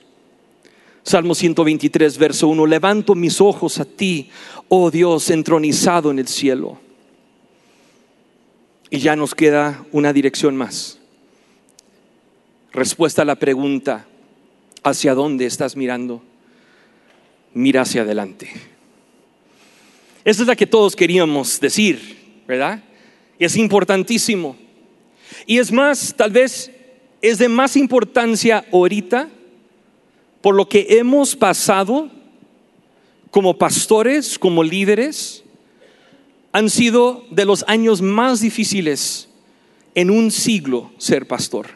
[1.04, 2.66] Salmo 123, verso 1.
[2.66, 4.30] Levanto mis ojos a ti,
[4.70, 6.80] oh Dios, entronizado en el cielo.
[8.90, 11.00] Y ya nos queda una dirección más.
[12.72, 14.06] Respuesta a la pregunta,
[14.84, 16.22] ¿hacia dónde estás mirando?
[17.54, 18.50] Mira hacia adelante.
[20.24, 22.84] Esa es la que todos queríamos decir, ¿verdad?
[23.40, 24.56] Y es importantísimo.
[25.48, 26.72] Y es más, tal vez
[27.22, 29.30] es de más importancia ahorita
[30.42, 32.10] por lo que hemos pasado
[33.30, 35.44] como pastores, como líderes,
[36.52, 39.30] han sido de los años más difíciles
[39.96, 41.68] en un siglo ser pastor.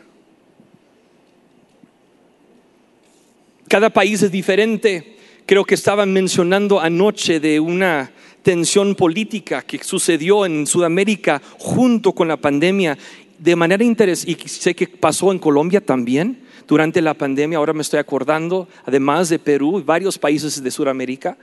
[3.68, 5.18] Cada país es diferente.
[5.46, 8.12] Creo que estaban mencionando anoche de una
[8.44, 12.98] tensión política que sucedió en Sudamérica junto con la pandemia
[13.38, 17.82] de manera interesante, y sé que pasó en Colombia también durante la pandemia, ahora me
[17.82, 21.38] estoy acordando, además de Perú y varios países de Sudamérica,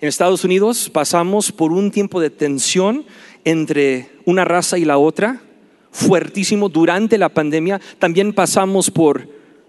[0.00, 3.06] en Estados Unidos pasamos por un tiempo de tensión
[3.44, 5.40] entre una raza y la otra,
[5.90, 7.80] fuertísimo durante la pandemia.
[7.98, 9.26] También pasamos por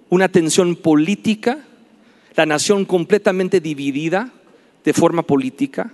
[0.10, 1.60] una tensión política,
[2.36, 4.33] la nación completamente dividida
[4.83, 5.93] de forma política.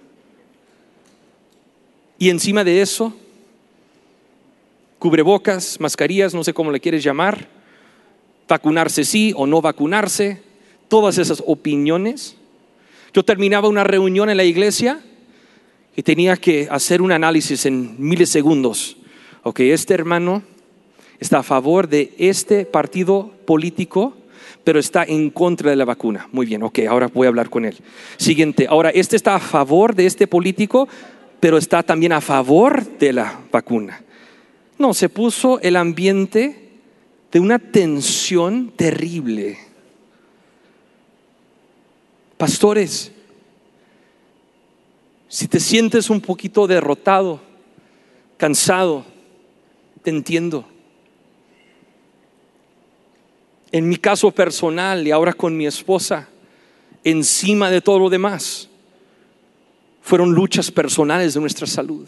[2.17, 3.15] Y encima de eso,
[4.97, 7.47] cubrebocas, mascarillas, no sé cómo le quieres llamar,
[8.47, 10.41] vacunarse sí o no vacunarse,
[10.88, 12.36] todas esas opiniones.
[13.13, 15.01] Yo terminaba una reunión en la iglesia
[15.95, 18.97] y tenía que hacer un análisis en milisegundos.
[19.43, 20.43] Ok, este hermano
[21.19, 24.15] está a favor de este partido político,
[24.63, 26.27] pero está en contra de la vacuna.
[26.32, 27.77] Muy bien, ok, ahora voy a hablar con él.
[28.17, 30.88] Siguiente, ahora este está a favor de este político,
[31.39, 34.01] pero está también a favor de la vacuna.
[34.79, 36.62] No, se puso el ambiente
[37.34, 39.58] de una tensión terrible.
[42.38, 43.12] Pastores,
[45.28, 47.41] si te sientes un poquito derrotado,
[48.38, 49.04] cansado,
[50.04, 50.63] te entiendo.
[53.72, 56.30] En mi caso personal y ahora con mi esposa,
[57.04, 58.69] encima de todo lo demás,
[60.04, 62.08] fueron luchas personales de nuestra salud.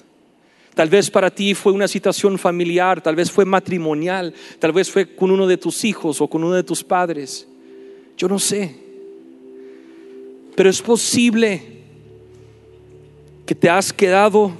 [0.75, 5.15] Tal vez para ti fue una situación familiar, tal vez fue matrimonial, tal vez fue
[5.15, 7.47] con uno de tus hijos o con uno de tus padres.
[8.17, 8.75] Yo no sé.
[10.53, 11.61] Pero es posible
[13.45, 14.51] que te has quedado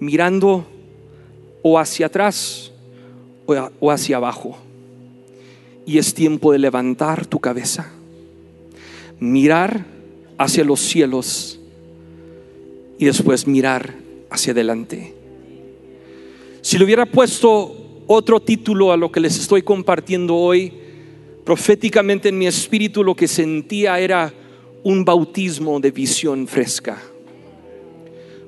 [0.00, 0.66] mirando
[1.62, 2.72] o hacia atrás
[3.46, 4.58] o hacia abajo.
[5.86, 7.92] Y es tiempo de levantar tu cabeza,
[9.20, 9.84] mirar
[10.38, 11.60] hacia los cielos
[12.98, 13.94] y después mirar
[14.28, 15.15] hacia adelante.
[16.66, 20.72] Si le hubiera puesto otro título a lo que les estoy compartiendo hoy,
[21.44, 24.34] proféticamente en mi espíritu lo que sentía era
[24.82, 27.00] un bautismo de visión fresca.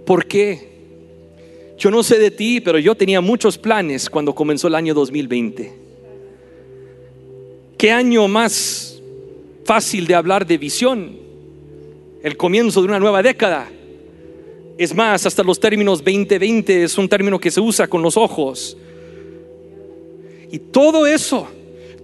[0.05, 0.69] ¿Por qué?
[1.79, 5.73] Yo no sé de ti, pero yo tenía muchos planes cuando comenzó el año 2020.
[7.79, 9.01] ¿Qué año más
[9.65, 11.17] fácil de hablar de visión?
[12.25, 13.71] El comienzo de una nueva década.
[14.79, 18.77] Es más, hasta los términos 2020 es un término que se usa con los ojos.
[20.53, 21.49] Y todo eso,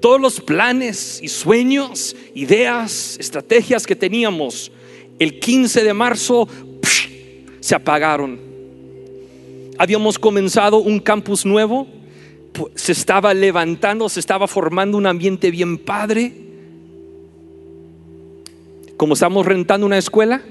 [0.01, 4.73] todos los planes y sueños, ideas, estrategias que teníamos
[5.19, 6.49] el 15 de marzo
[7.61, 8.41] se apagaron.
[9.79, 11.87] Habíamos comenzado un campus nuevo,
[12.75, 16.33] se estaba levantando, se estaba formando un ambiente bien padre.
[18.97, 20.43] Como estamos rentando una escuela,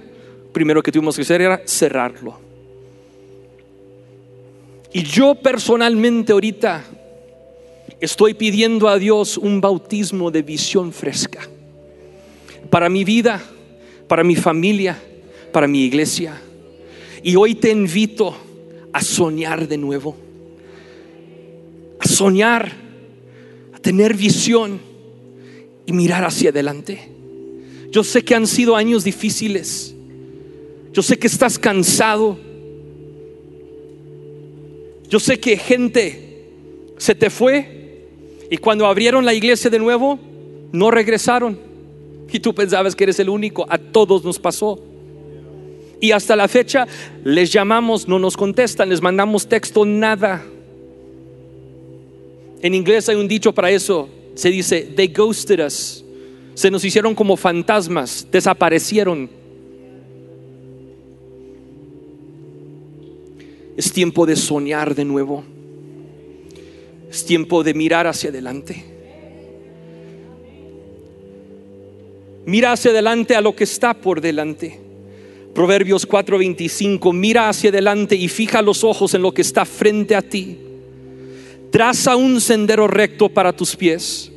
[0.54, 2.40] primero que tuvimos que hacer era cerrarlo.
[4.94, 6.84] Y yo personalmente ahorita
[8.00, 11.42] estoy pidiendo a Dios un bautismo de visión fresca
[12.70, 13.42] para mi vida,
[14.08, 14.98] para mi familia,
[15.52, 16.40] para mi iglesia.
[17.24, 18.36] Y hoy te invito
[18.92, 20.16] a soñar de nuevo,
[22.00, 22.72] a soñar,
[23.74, 24.80] a tener visión
[25.86, 27.10] y mirar hacia adelante.
[27.90, 29.93] Yo sé que han sido años difíciles
[30.94, 32.38] yo sé que estás cansado.
[35.10, 36.46] Yo sé que gente
[36.98, 38.08] se te fue
[38.50, 40.20] y cuando abrieron la iglesia de nuevo,
[40.72, 41.58] no regresaron.
[42.32, 43.66] Y tú pensabas que eres el único.
[43.68, 44.80] A todos nos pasó.
[46.00, 46.88] Y hasta la fecha
[47.24, 50.46] les llamamos, no nos contestan, les mandamos texto, nada.
[52.62, 54.10] En inglés hay un dicho para eso.
[54.36, 56.04] Se dice, they ghosted us.
[56.56, 59.43] se nos hicieron como fantasmas, desaparecieron.
[63.76, 65.44] Es tiempo de soñar de nuevo.
[67.10, 68.84] Es tiempo de mirar hacia adelante.
[72.46, 74.80] Mira hacia adelante a lo que está por delante.
[75.54, 80.22] Proverbios 4:25, mira hacia adelante y fija los ojos en lo que está frente a
[80.22, 80.58] ti.
[81.72, 84.32] Traza un sendero recto para tus pies.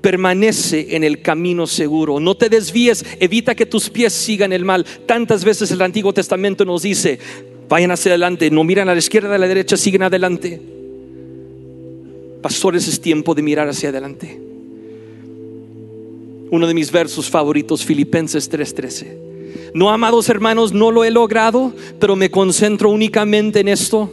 [0.00, 2.20] Permanece en el camino seguro.
[2.20, 4.84] No te desvíes, evita que tus pies sigan el mal.
[5.06, 7.18] Tantas veces el Antiguo Testamento nos dice,
[7.68, 10.60] vayan hacia adelante, no miran a la izquierda, a la derecha, siguen adelante.
[12.42, 14.40] Pastores, es tiempo de mirar hacia adelante.
[16.50, 19.72] Uno de mis versos favoritos, Filipenses 3:13.
[19.74, 24.10] No, amados hermanos, no lo he logrado, pero me concentro únicamente en esto.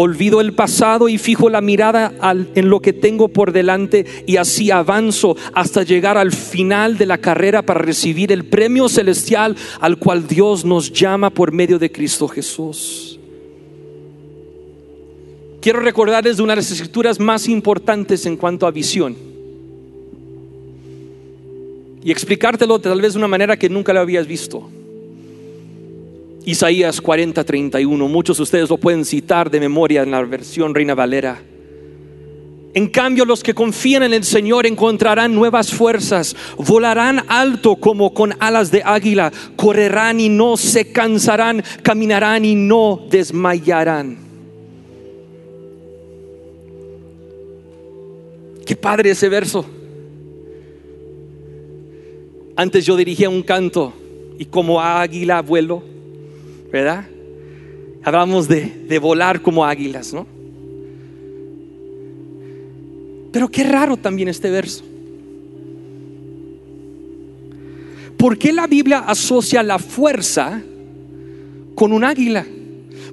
[0.00, 2.14] Olvido el pasado y fijo la mirada
[2.54, 7.18] en lo que tengo por delante y así avanzo hasta llegar al final de la
[7.18, 12.28] carrera para recibir el premio celestial al cual Dios nos llama por medio de Cristo
[12.28, 13.18] Jesús.
[15.60, 19.16] Quiero recordarles de una de las escrituras más importantes en cuanto a visión
[22.04, 24.77] y explicártelo tal vez de una manera que nunca lo habías visto.
[26.48, 30.94] Isaías 40, 31, muchos de ustedes lo pueden citar de memoria en la versión Reina
[30.94, 31.42] Valera.
[32.72, 38.34] En cambio, los que confían en el Señor encontrarán nuevas fuerzas, volarán alto como con
[38.40, 44.16] alas de águila, correrán y no se cansarán, caminarán y no desmayarán.
[48.64, 49.66] Qué padre ese verso.
[52.56, 53.92] Antes yo dirigía un canto
[54.38, 55.97] y como águila vuelo,
[56.72, 57.06] ¿verdad?
[58.02, 60.26] Hablamos de, de volar como águilas, ¿no?
[63.32, 64.84] Pero qué raro también este verso.
[68.16, 70.60] ¿Por qué la Biblia asocia la fuerza
[71.74, 72.44] con un águila?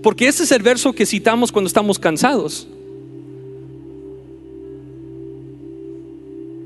[0.02, 2.68] Porque ese es el verso que citamos cuando estamos cansados.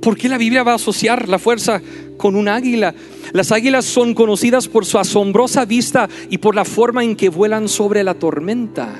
[0.02, 1.82] ¿Por qué la Biblia va a asociar la fuerza
[2.18, 2.93] con un águila?
[3.34, 7.68] Las águilas son conocidas por su asombrosa vista y por la forma en que vuelan
[7.68, 8.97] sobre la tormenta.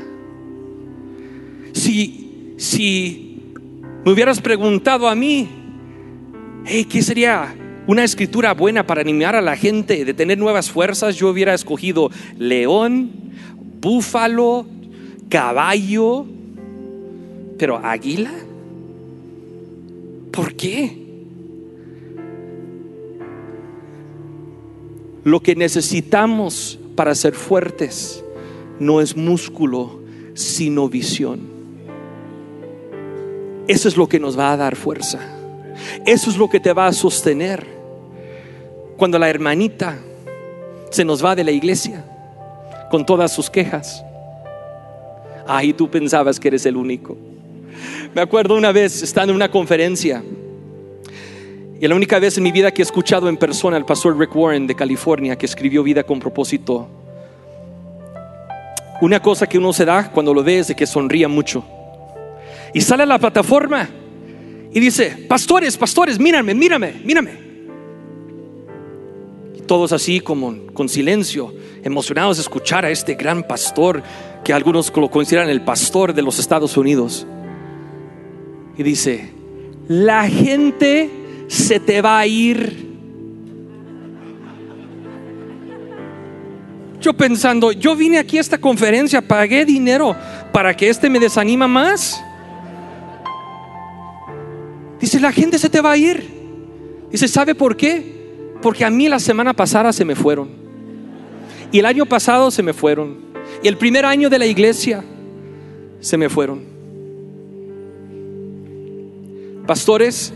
[1.74, 3.54] Si, si
[4.06, 5.48] me hubieras preguntado a mí,
[6.66, 7.56] ¿qué sería
[7.88, 11.16] una escritura buena para animar a la gente de tener nuevas fuerzas?
[11.16, 13.12] Yo hubiera escogido león,
[13.80, 14.66] búfalo,
[15.30, 16.26] caballo,
[17.58, 18.32] pero águila.
[20.32, 21.10] ¿Por qué?
[25.24, 28.24] Lo que necesitamos para ser fuertes
[28.80, 30.00] no es músculo,
[30.34, 31.42] sino visión.
[33.68, 35.20] Eso es lo que nos va a dar fuerza.
[36.06, 37.66] Eso es lo que te va a sostener.
[38.98, 40.00] Cuando la hermanita
[40.90, 42.04] se nos va de la iglesia
[42.90, 44.04] con todas sus quejas.
[45.48, 47.18] Ahí tú pensabas que eres el único.
[48.14, 50.24] Me acuerdo una vez estando en una conferencia
[51.82, 54.36] y la única vez en mi vida que he escuchado en persona al pastor Rick
[54.36, 56.90] Warren de California que escribió Vida con propósito.
[59.02, 61.64] Una cosa que uno se da cuando lo ve es de que sonría mucho.
[62.74, 63.88] Y sale a la plataforma
[64.74, 67.32] y dice, pastores, pastores, mírame, mírame, mírame.
[69.56, 74.04] Y todos así como con silencio, emocionados de escuchar a este gran pastor
[74.44, 77.26] que algunos lo consideran el pastor de los Estados Unidos
[78.80, 79.30] y dice,
[79.90, 81.10] la gente
[81.48, 82.88] se te va a ir.
[87.02, 90.16] Yo pensando, yo vine aquí a esta conferencia, pagué dinero
[90.54, 92.24] para que este me desanima más.
[95.02, 96.26] Dice, la gente se te va a ir.
[97.12, 98.54] Dice, ¿sabe por qué?
[98.62, 100.52] Porque a mí la semana pasada se me fueron.
[101.74, 103.18] Y el año pasado se me fueron.
[103.62, 105.04] Y el primer año de la iglesia
[106.00, 106.69] se me fueron.
[109.70, 110.34] Pastores,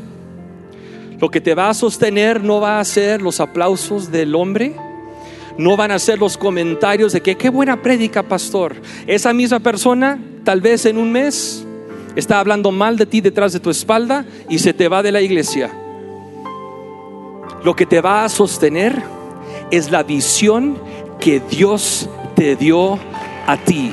[1.19, 4.75] lo que te va a sostener no va a ser los aplausos del hombre,
[5.57, 8.75] no van a ser los comentarios de que qué buena prédica, pastor.
[9.07, 11.65] Esa misma persona, tal vez en un mes,
[12.15, 15.21] está hablando mal de ti detrás de tu espalda y se te va de la
[15.21, 15.71] iglesia.
[17.63, 19.01] Lo que te va a sostener
[19.71, 20.77] es la visión
[21.19, 22.99] que Dios te dio
[23.47, 23.91] a ti.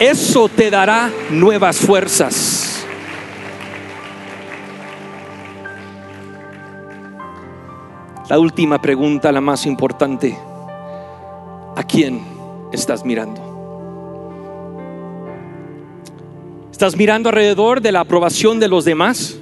[0.00, 2.86] Eso te dará nuevas fuerzas.
[8.28, 10.38] La última pregunta, la más importante.
[11.74, 12.20] ¿A quién
[12.72, 13.48] estás mirando?
[16.70, 19.36] ¿Estás mirando alrededor de la aprobación de los demás?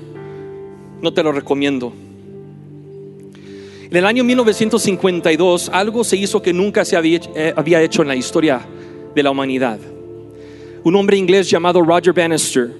[1.02, 1.92] No te lo recomiendo.
[3.90, 7.54] En el año 1952 algo se hizo que nunca se había, eh,
[7.84, 8.62] hecho en la historia
[9.14, 9.78] de la humanidad.
[10.86, 12.70] Un hombre inglés llamado Roger Bannister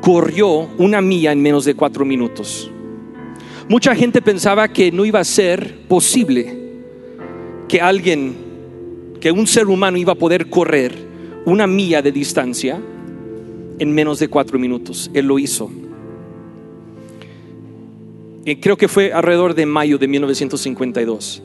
[0.00, 2.70] corrió una milla en menos de cuatro minutos.
[3.68, 6.56] Mucha gente pensaba que no iba a ser posible
[7.68, 8.34] que alguien,
[9.20, 10.94] que un ser humano iba a poder correr
[11.44, 12.80] una milla de distancia
[13.78, 15.10] en menos de cuatro minutos.
[15.12, 15.70] Él lo hizo.
[18.46, 21.42] Y creo que fue alrededor de mayo de 1952.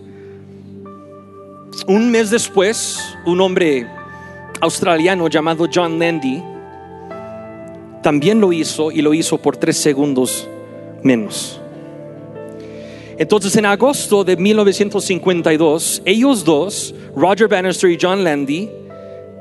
[1.90, 3.86] Un mes después, un hombre
[4.62, 6.42] australiano llamado John Landy
[8.02, 10.48] también lo hizo y lo hizo por tres segundos
[11.04, 11.60] menos.
[13.18, 18.70] Entonces, en agosto de 1952, ellos dos, Roger Bannister y John Landy,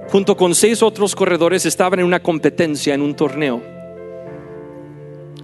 [0.09, 3.63] junto con seis otros corredores, estaban en una competencia, en un torneo.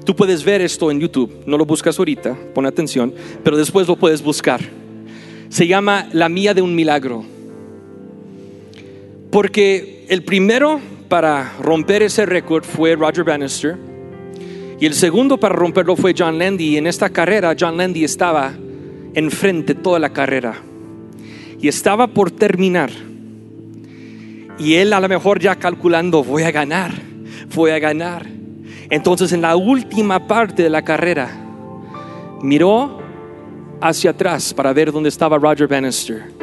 [0.05, 3.97] Tú puedes ver esto en YouTube, no lo buscas ahorita, pon atención, pero después lo
[3.97, 4.61] puedes buscar.
[5.49, 7.36] Se llama La Mía de un Milagro.
[9.37, 10.81] Porque el primero
[11.11, 13.77] para romper ese récord fue Roger Bannister
[14.81, 16.69] y el segundo para romperlo fue John Landy.
[16.69, 18.55] Y en esta carrera John Landy estaba
[19.13, 20.55] enfrente toda la carrera.
[21.61, 22.89] Y estaba por terminar.
[24.59, 26.93] Y él a lo mejor ya calculando, voy a ganar,
[27.55, 28.25] voy a ganar.
[28.89, 31.29] Entonces en la última parte de la carrera,
[32.41, 33.03] miró
[33.83, 36.36] hacia atrás para ver dónde estaba Roger Bannister.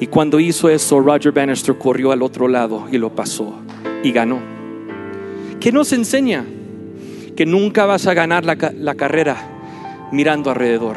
[0.00, 3.60] Y cuando hizo eso, Roger Bannister corrió al otro lado y lo pasó
[4.02, 4.40] y ganó.
[5.60, 6.44] ¿Qué nos enseña?
[7.38, 10.96] que nunca vas a ganar la, la carrera mirando alrededor.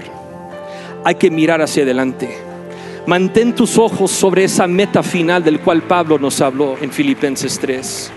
[1.05, 2.35] Hay que mirar hacia adelante.
[3.05, 8.11] Mantén tus ojos sobre esa meta final del cual Pablo nos habló en Filipenses 3.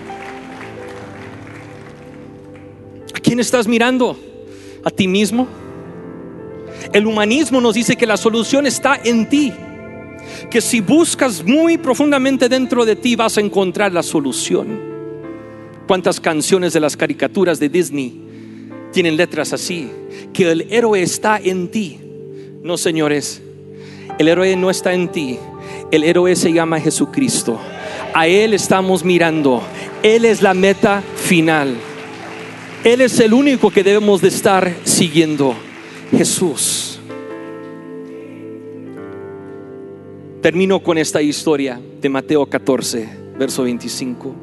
[3.15, 4.19] ¿A quién estás mirando?
[4.83, 5.47] ¿A ti mismo?
[6.95, 9.53] El humanismo nos dice que la solución está en ti.
[10.51, 14.79] Que si buscas muy profundamente dentro de ti vas a encontrar la solución.
[15.87, 18.21] ¿Cuántas canciones de las caricaturas de Disney
[18.93, 19.91] tienen letras así?
[20.33, 22.01] Que el héroe está en ti.
[22.63, 23.43] No, señores,
[24.19, 25.39] el héroe no está en ti.
[25.91, 27.61] El héroe se llama Jesucristo.
[28.15, 29.63] A Él estamos mirando.
[30.03, 31.77] Él es la meta final.
[32.85, 35.55] Él es el único que debemos de estar siguiendo.
[36.11, 36.84] Jesús.
[40.45, 44.35] Termino con esta historia de Mateo 14, verso 25.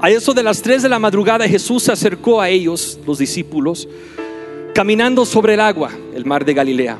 [0.00, 3.88] A eso de las tres de la madrugada Jesús se acercó a ellos, los discípulos,
[4.74, 6.98] caminando sobre el agua, el mar de Galilea.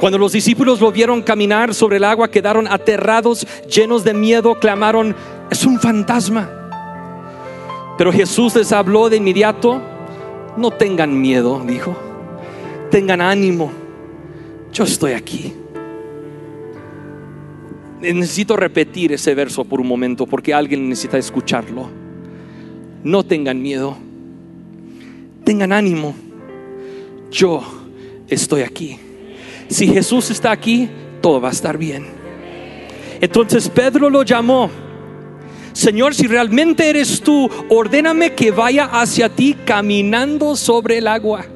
[0.00, 5.14] Cuando los discípulos lo vieron caminar sobre el agua, quedaron aterrados, llenos de miedo, clamaron,
[5.50, 6.48] es un fantasma.
[7.98, 9.82] Pero Jesús les habló de inmediato,
[10.56, 11.94] no tengan miedo, dijo,
[12.90, 13.83] tengan ánimo,
[14.74, 15.54] yo estoy aquí
[18.12, 21.88] necesito repetir ese verso por un momento porque alguien necesita escucharlo.
[23.02, 23.96] No tengan miedo,
[25.44, 26.14] tengan ánimo.
[27.30, 27.62] Yo
[28.28, 28.98] estoy aquí.
[29.68, 30.88] Si Jesús está aquí,
[31.22, 32.06] todo va a estar bien.
[33.20, 34.70] Entonces Pedro lo llamó.
[35.72, 41.46] Señor, si realmente eres tú, ordéname que vaya hacia ti caminando sobre el agua.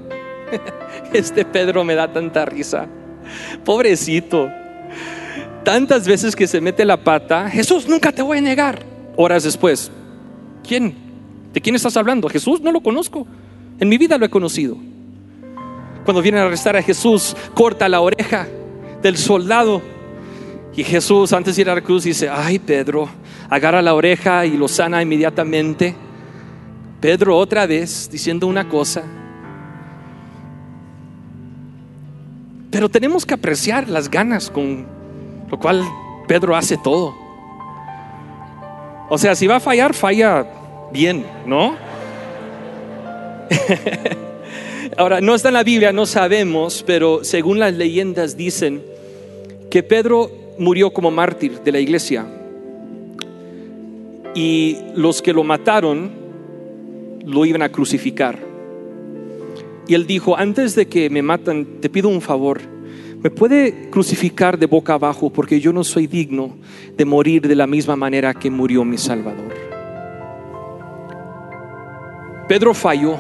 [1.13, 2.87] Este Pedro me da tanta risa.
[3.65, 4.51] Pobrecito
[5.69, 8.87] tantas veces que se mete la pata, Jesús, nunca te voy a negar.
[9.17, 9.91] Horas después,
[10.67, 10.95] ¿quién?
[11.53, 12.27] ¿De quién estás hablando?
[12.31, 13.27] Jesús, no lo conozco.
[13.79, 14.79] En mi vida lo he conocido.
[16.07, 18.49] Cuando vienen a arrestar a Jesús, corta la oreja
[19.03, 19.83] del soldado.
[20.75, 23.09] Y Jesús, antes de ir a la cruz, dice, ay Pedro,
[23.51, 25.95] agarra la oreja y lo sana inmediatamente.
[26.99, 29.05] Pedro otra vez diciendo una cosa.
[32.71, 34.87] Pero tenemos que apreciar las ganas con
[35.51, 35.83] lo cual
[36.27, 37.15] Pedro hace todo.
[39.09, 40.47] O sea, si va a fallar, falla
[40.93, 41.77] bien, ¿no?
[44.97, 48.83] Ahora, no está en la Biblia, no sabemos, pero según las leyendas dicen
[49.71, 52.27] que Pedro murió como mártir de la iglesia.
[54.35, 56.11] Y los que lo mataron
[57.25, 58.48] lo iban a crucificar.
[59.89, 62.61] Y él dijo, antes de que me matan, te pido un favor
[63.23, 66.57] me puede crucificar de boca abajo porque yo no soy digno
[66.97, 69.53] de morir de la misma manera que murió mi Salvador.
[72.47, 73.17] Pedro falló,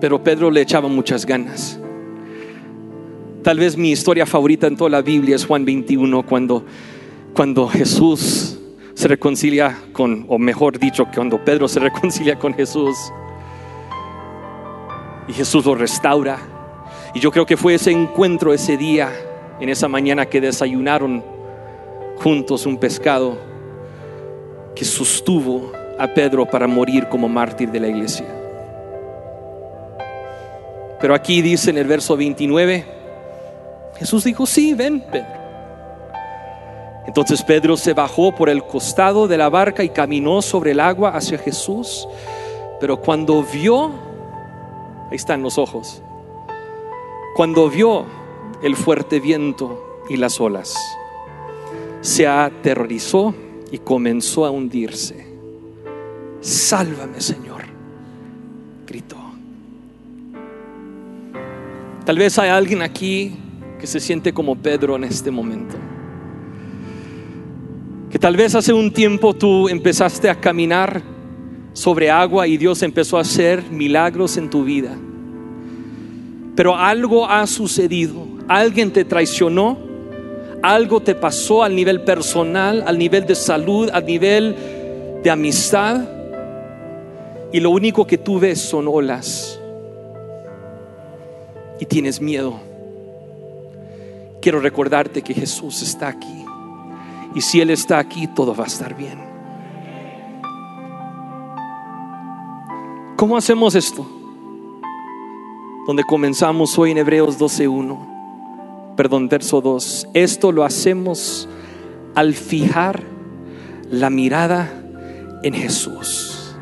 [0.00, 1.80] pero Pedro le echaba muchas ganas.
[3.42, 6.64] Tal vez mi historia favorita en toda la Biblia es Juan 21, cuando,
[7.34, 8.58] cuando Jesús
[8.94, 12.96] se reconcilia con, o mejor dicho, cuando Pedro se reconcilia con Jesús
[15.28, 16.38] y Jesús lo restaura.
[17.14, 19.10] Y yo creo que fue ese encuentro ese día,
[19.60, 21.24] en esa mañana que desayunaron
[22.16, 23.38] juntos un pescado
[24.74, 28.26] que sostuvo a Pedro para morir como mártir de la iglesia.
[31.00, 32.84] Pero aquí dice en el verso 29,
[33.98, 35.36] Jesús dijo, sí, ven Pedro.
[37.06, 41.10] Entonces Pedro se bajó por el costado de la barca y caminó sobre el agua
[41.10, 42.08] hacia Jesús.
[42.80, 43.92] Pero cuando vio,
[45.10, 46.02] ahí están los ojos,
[47.34, 48.06] cuando vio
[48.62, 50.74] el fuerte viento y las olas,
[52.00, 53.34] se aterrorizó
[53.70, 55.26] y comenzó a hundirse.
[56.40, 57.62] Sálvame, Señor,
[58.86, 59.16] gritó.
[62.04, 63.36] Tal vez hay alguien aquí
[63.78, 65.76] que se siente como Pedro en este momento.
[68.10, 71.02] Que tal vez hace un tiempo tú empezaste a caminar
[71.76, 74.96] sobre agua y Dios empezó a hacer milagros en tu vida.
[76.56, 78.26] Pero algo ha sucedido.
[78.48, 79.76] Alguien te traicionó.
[80.62, 84.56] Algo te pasó al nivel personal, al nivel de salud, al nivel
[85.22, 86.02] de amistad.
[87.52, 89.60] Y lo único que tú ves son olas
[91.78, 92.58] y tienes miedo,
[94.40, 96.42] quiero recordarte que Jesús está aquí.
[97.34, 99.25] Y si Él está aquí, todo va a estar bien.
[103.16, 104.06] ¿Cómo hacemos esto?
[105.86, 110.08] Donde comenzamos hoy en Hebreos 12.1, perdón, verso 2.
[110.12, 111.48] Esto lo hacemos
[112.14, 113.02] al fijar
[113.90, 114.70] la mirada
[115.42, 116.54] en Jesús.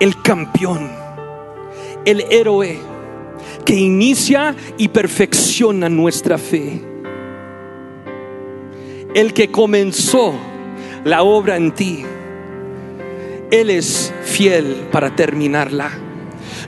[0.00, 0.90] El campeón,
[2.04, 2.78] el héroe
[3.64, 6.84] que inicia y perfecciona nuestra fe.
[9.14, 10.34] El que comenzó
[11.04, 12.04] la obra en ti,
[13.50, 15.90] Él es fiel para terminarla.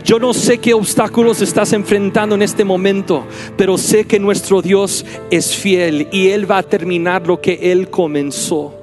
[0.04, 3.24] Yo no sé qué obstáculos estás enfrentando en este momento,
[3.56, 7.88] pero sé que nuestro Dios es fiel y Él va a terminar lo que Él
[7.88, 8.74] comenzó.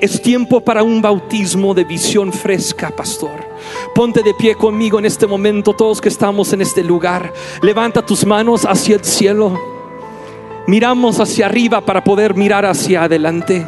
[0.00, 3.44] Es tiempo para un bautismo de visión fresca, pastor.
[3.94, 7.32] Ponte de pie conmigo en este momento, todos que estamos en este lugar.
[7.60, 9.58] Levanta tus manos hacia el cielo.
[10.68, 13.66] Miramos hacia arriba para poder mirar hacia adelante.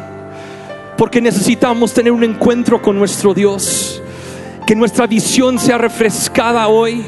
[0.97, 4.01] Porque necesitamos tener un encuentro con nuestro Dios.
[4.65, 7.03] Que nuestra visión sea refrescada hoy.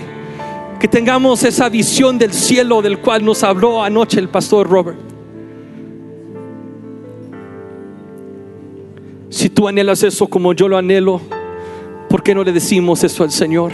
[0.79, 4.99] Que tengamos esa visión del cielo del cual nos habló anoche el pastor Robert.
[9.29, 11.21] Si tú anhelas eso como yo lo anhelo,
[12.09, 13.73] ¿Por qué no le decimos eso al Señor?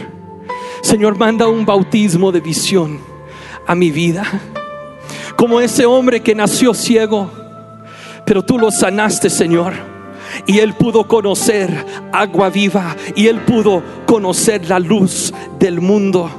[0.81, 2.99] Señor, manda un bautismo de visión
[3.67, 4.23] a mi vida.
[5.35, 7.29] Como ese hombre que nació ciego,
[8.25, 9.73] pero tú lo sanaste, Señor.
[10.45, 16.29] Y él pudo conocer agua viva y él pudo conocer la luz del mundo.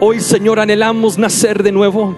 [0.00, 2.14] Hoy, Señor, anhelamos nacer de nuevo.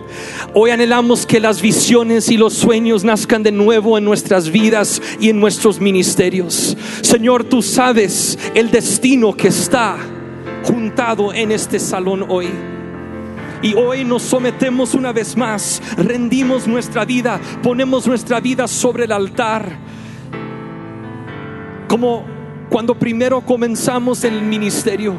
[0.53, 5.31] Hoy anhelamos que las visiones y los sueños nazcan de nuevo en nuestras vidas y
[5.31, 6.77] en nuestros ministerios.
[7.01, 9.97] Señor, tú sabes el destino que está
[10.65, 12.49] juntado en este salón hoy.
[13.63, 19.13] Y hoy nos sometemos una vez más, rendimos nuestra vida, ponemos nuestra vida sobre el
[19.13, 19.79] altar.
[21.91, 22.25] Como
[22.71, 25.19] cuando primero comenzamos el ministerio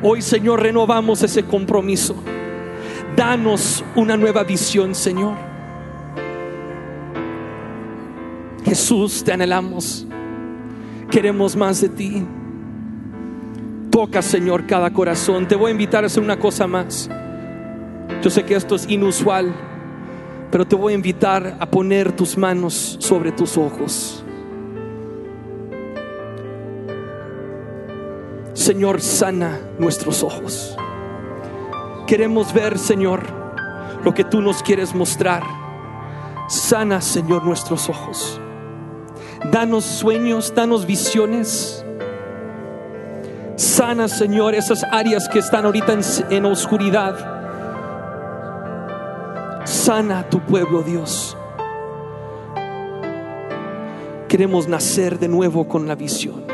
[0.00, 2.14] Hoy, Señor, renovamos ese compromiso.
[3.16, 5.34] Danos una nueva visión, Señor.
[8.64, 10.06] Jesús, te anhelamos.
[11.10, 12.24] Queremos más de ti.
[13.90, 15.48] Toca, Señor, cada corazón.
[15.48, 17.10] Te voy a invitar a hacer una cosa más.
[18.22, 19.52] Yo sé que esto es inusual,
[20.52, 24.24] pero te voy a invitar a poner tus manos sobre tus ojos.
[28.68, 30.76] Señor, sana nuestros ojos.
[32.06, 33.22] Queremos ver, Señor,
[34.04, 35.42] lo que tú nos quieres mostrar.
[36.50, 38.38] Sana, Señor, nuestros ojos.
[39.50, 41.82] Danos sueños, danos visiones.
[43.56, 47.16] Sana, Señor, esas áreas que están ahorita en, en oscuridad.
[49.64, 51.38] Sana tu pueblo, Dios.
[54.28, 56.47] Queremos nacer de nuevo con la visión.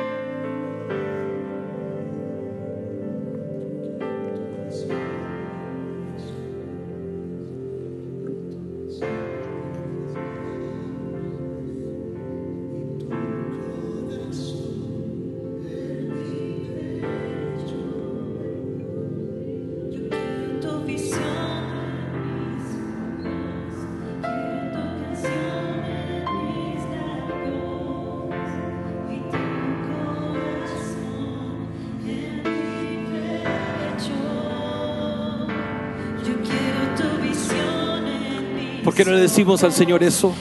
[38.95, 40.33] ¿Por qué no le decimos al Señor eso?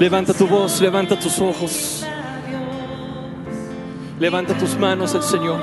[0.00, 2.04] Levanta tu voz, levanta tus ojos,
[4.18, 5.60] levanta tus manos al Señor.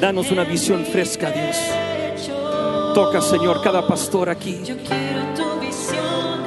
[0.00, 1.56] Danos una visión fresca, Dios.
[2.92, 4.62] Toca, Señor, cada pastor aquí.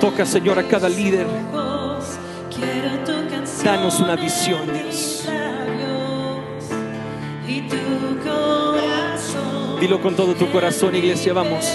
[0.02, 1.26] Toca, Señor, a cada líder.
[3.64, 5.26] Danos una visión, Dios.
[9.80, 11.66] Dilo con todo tu corazón, iglesia, vamos.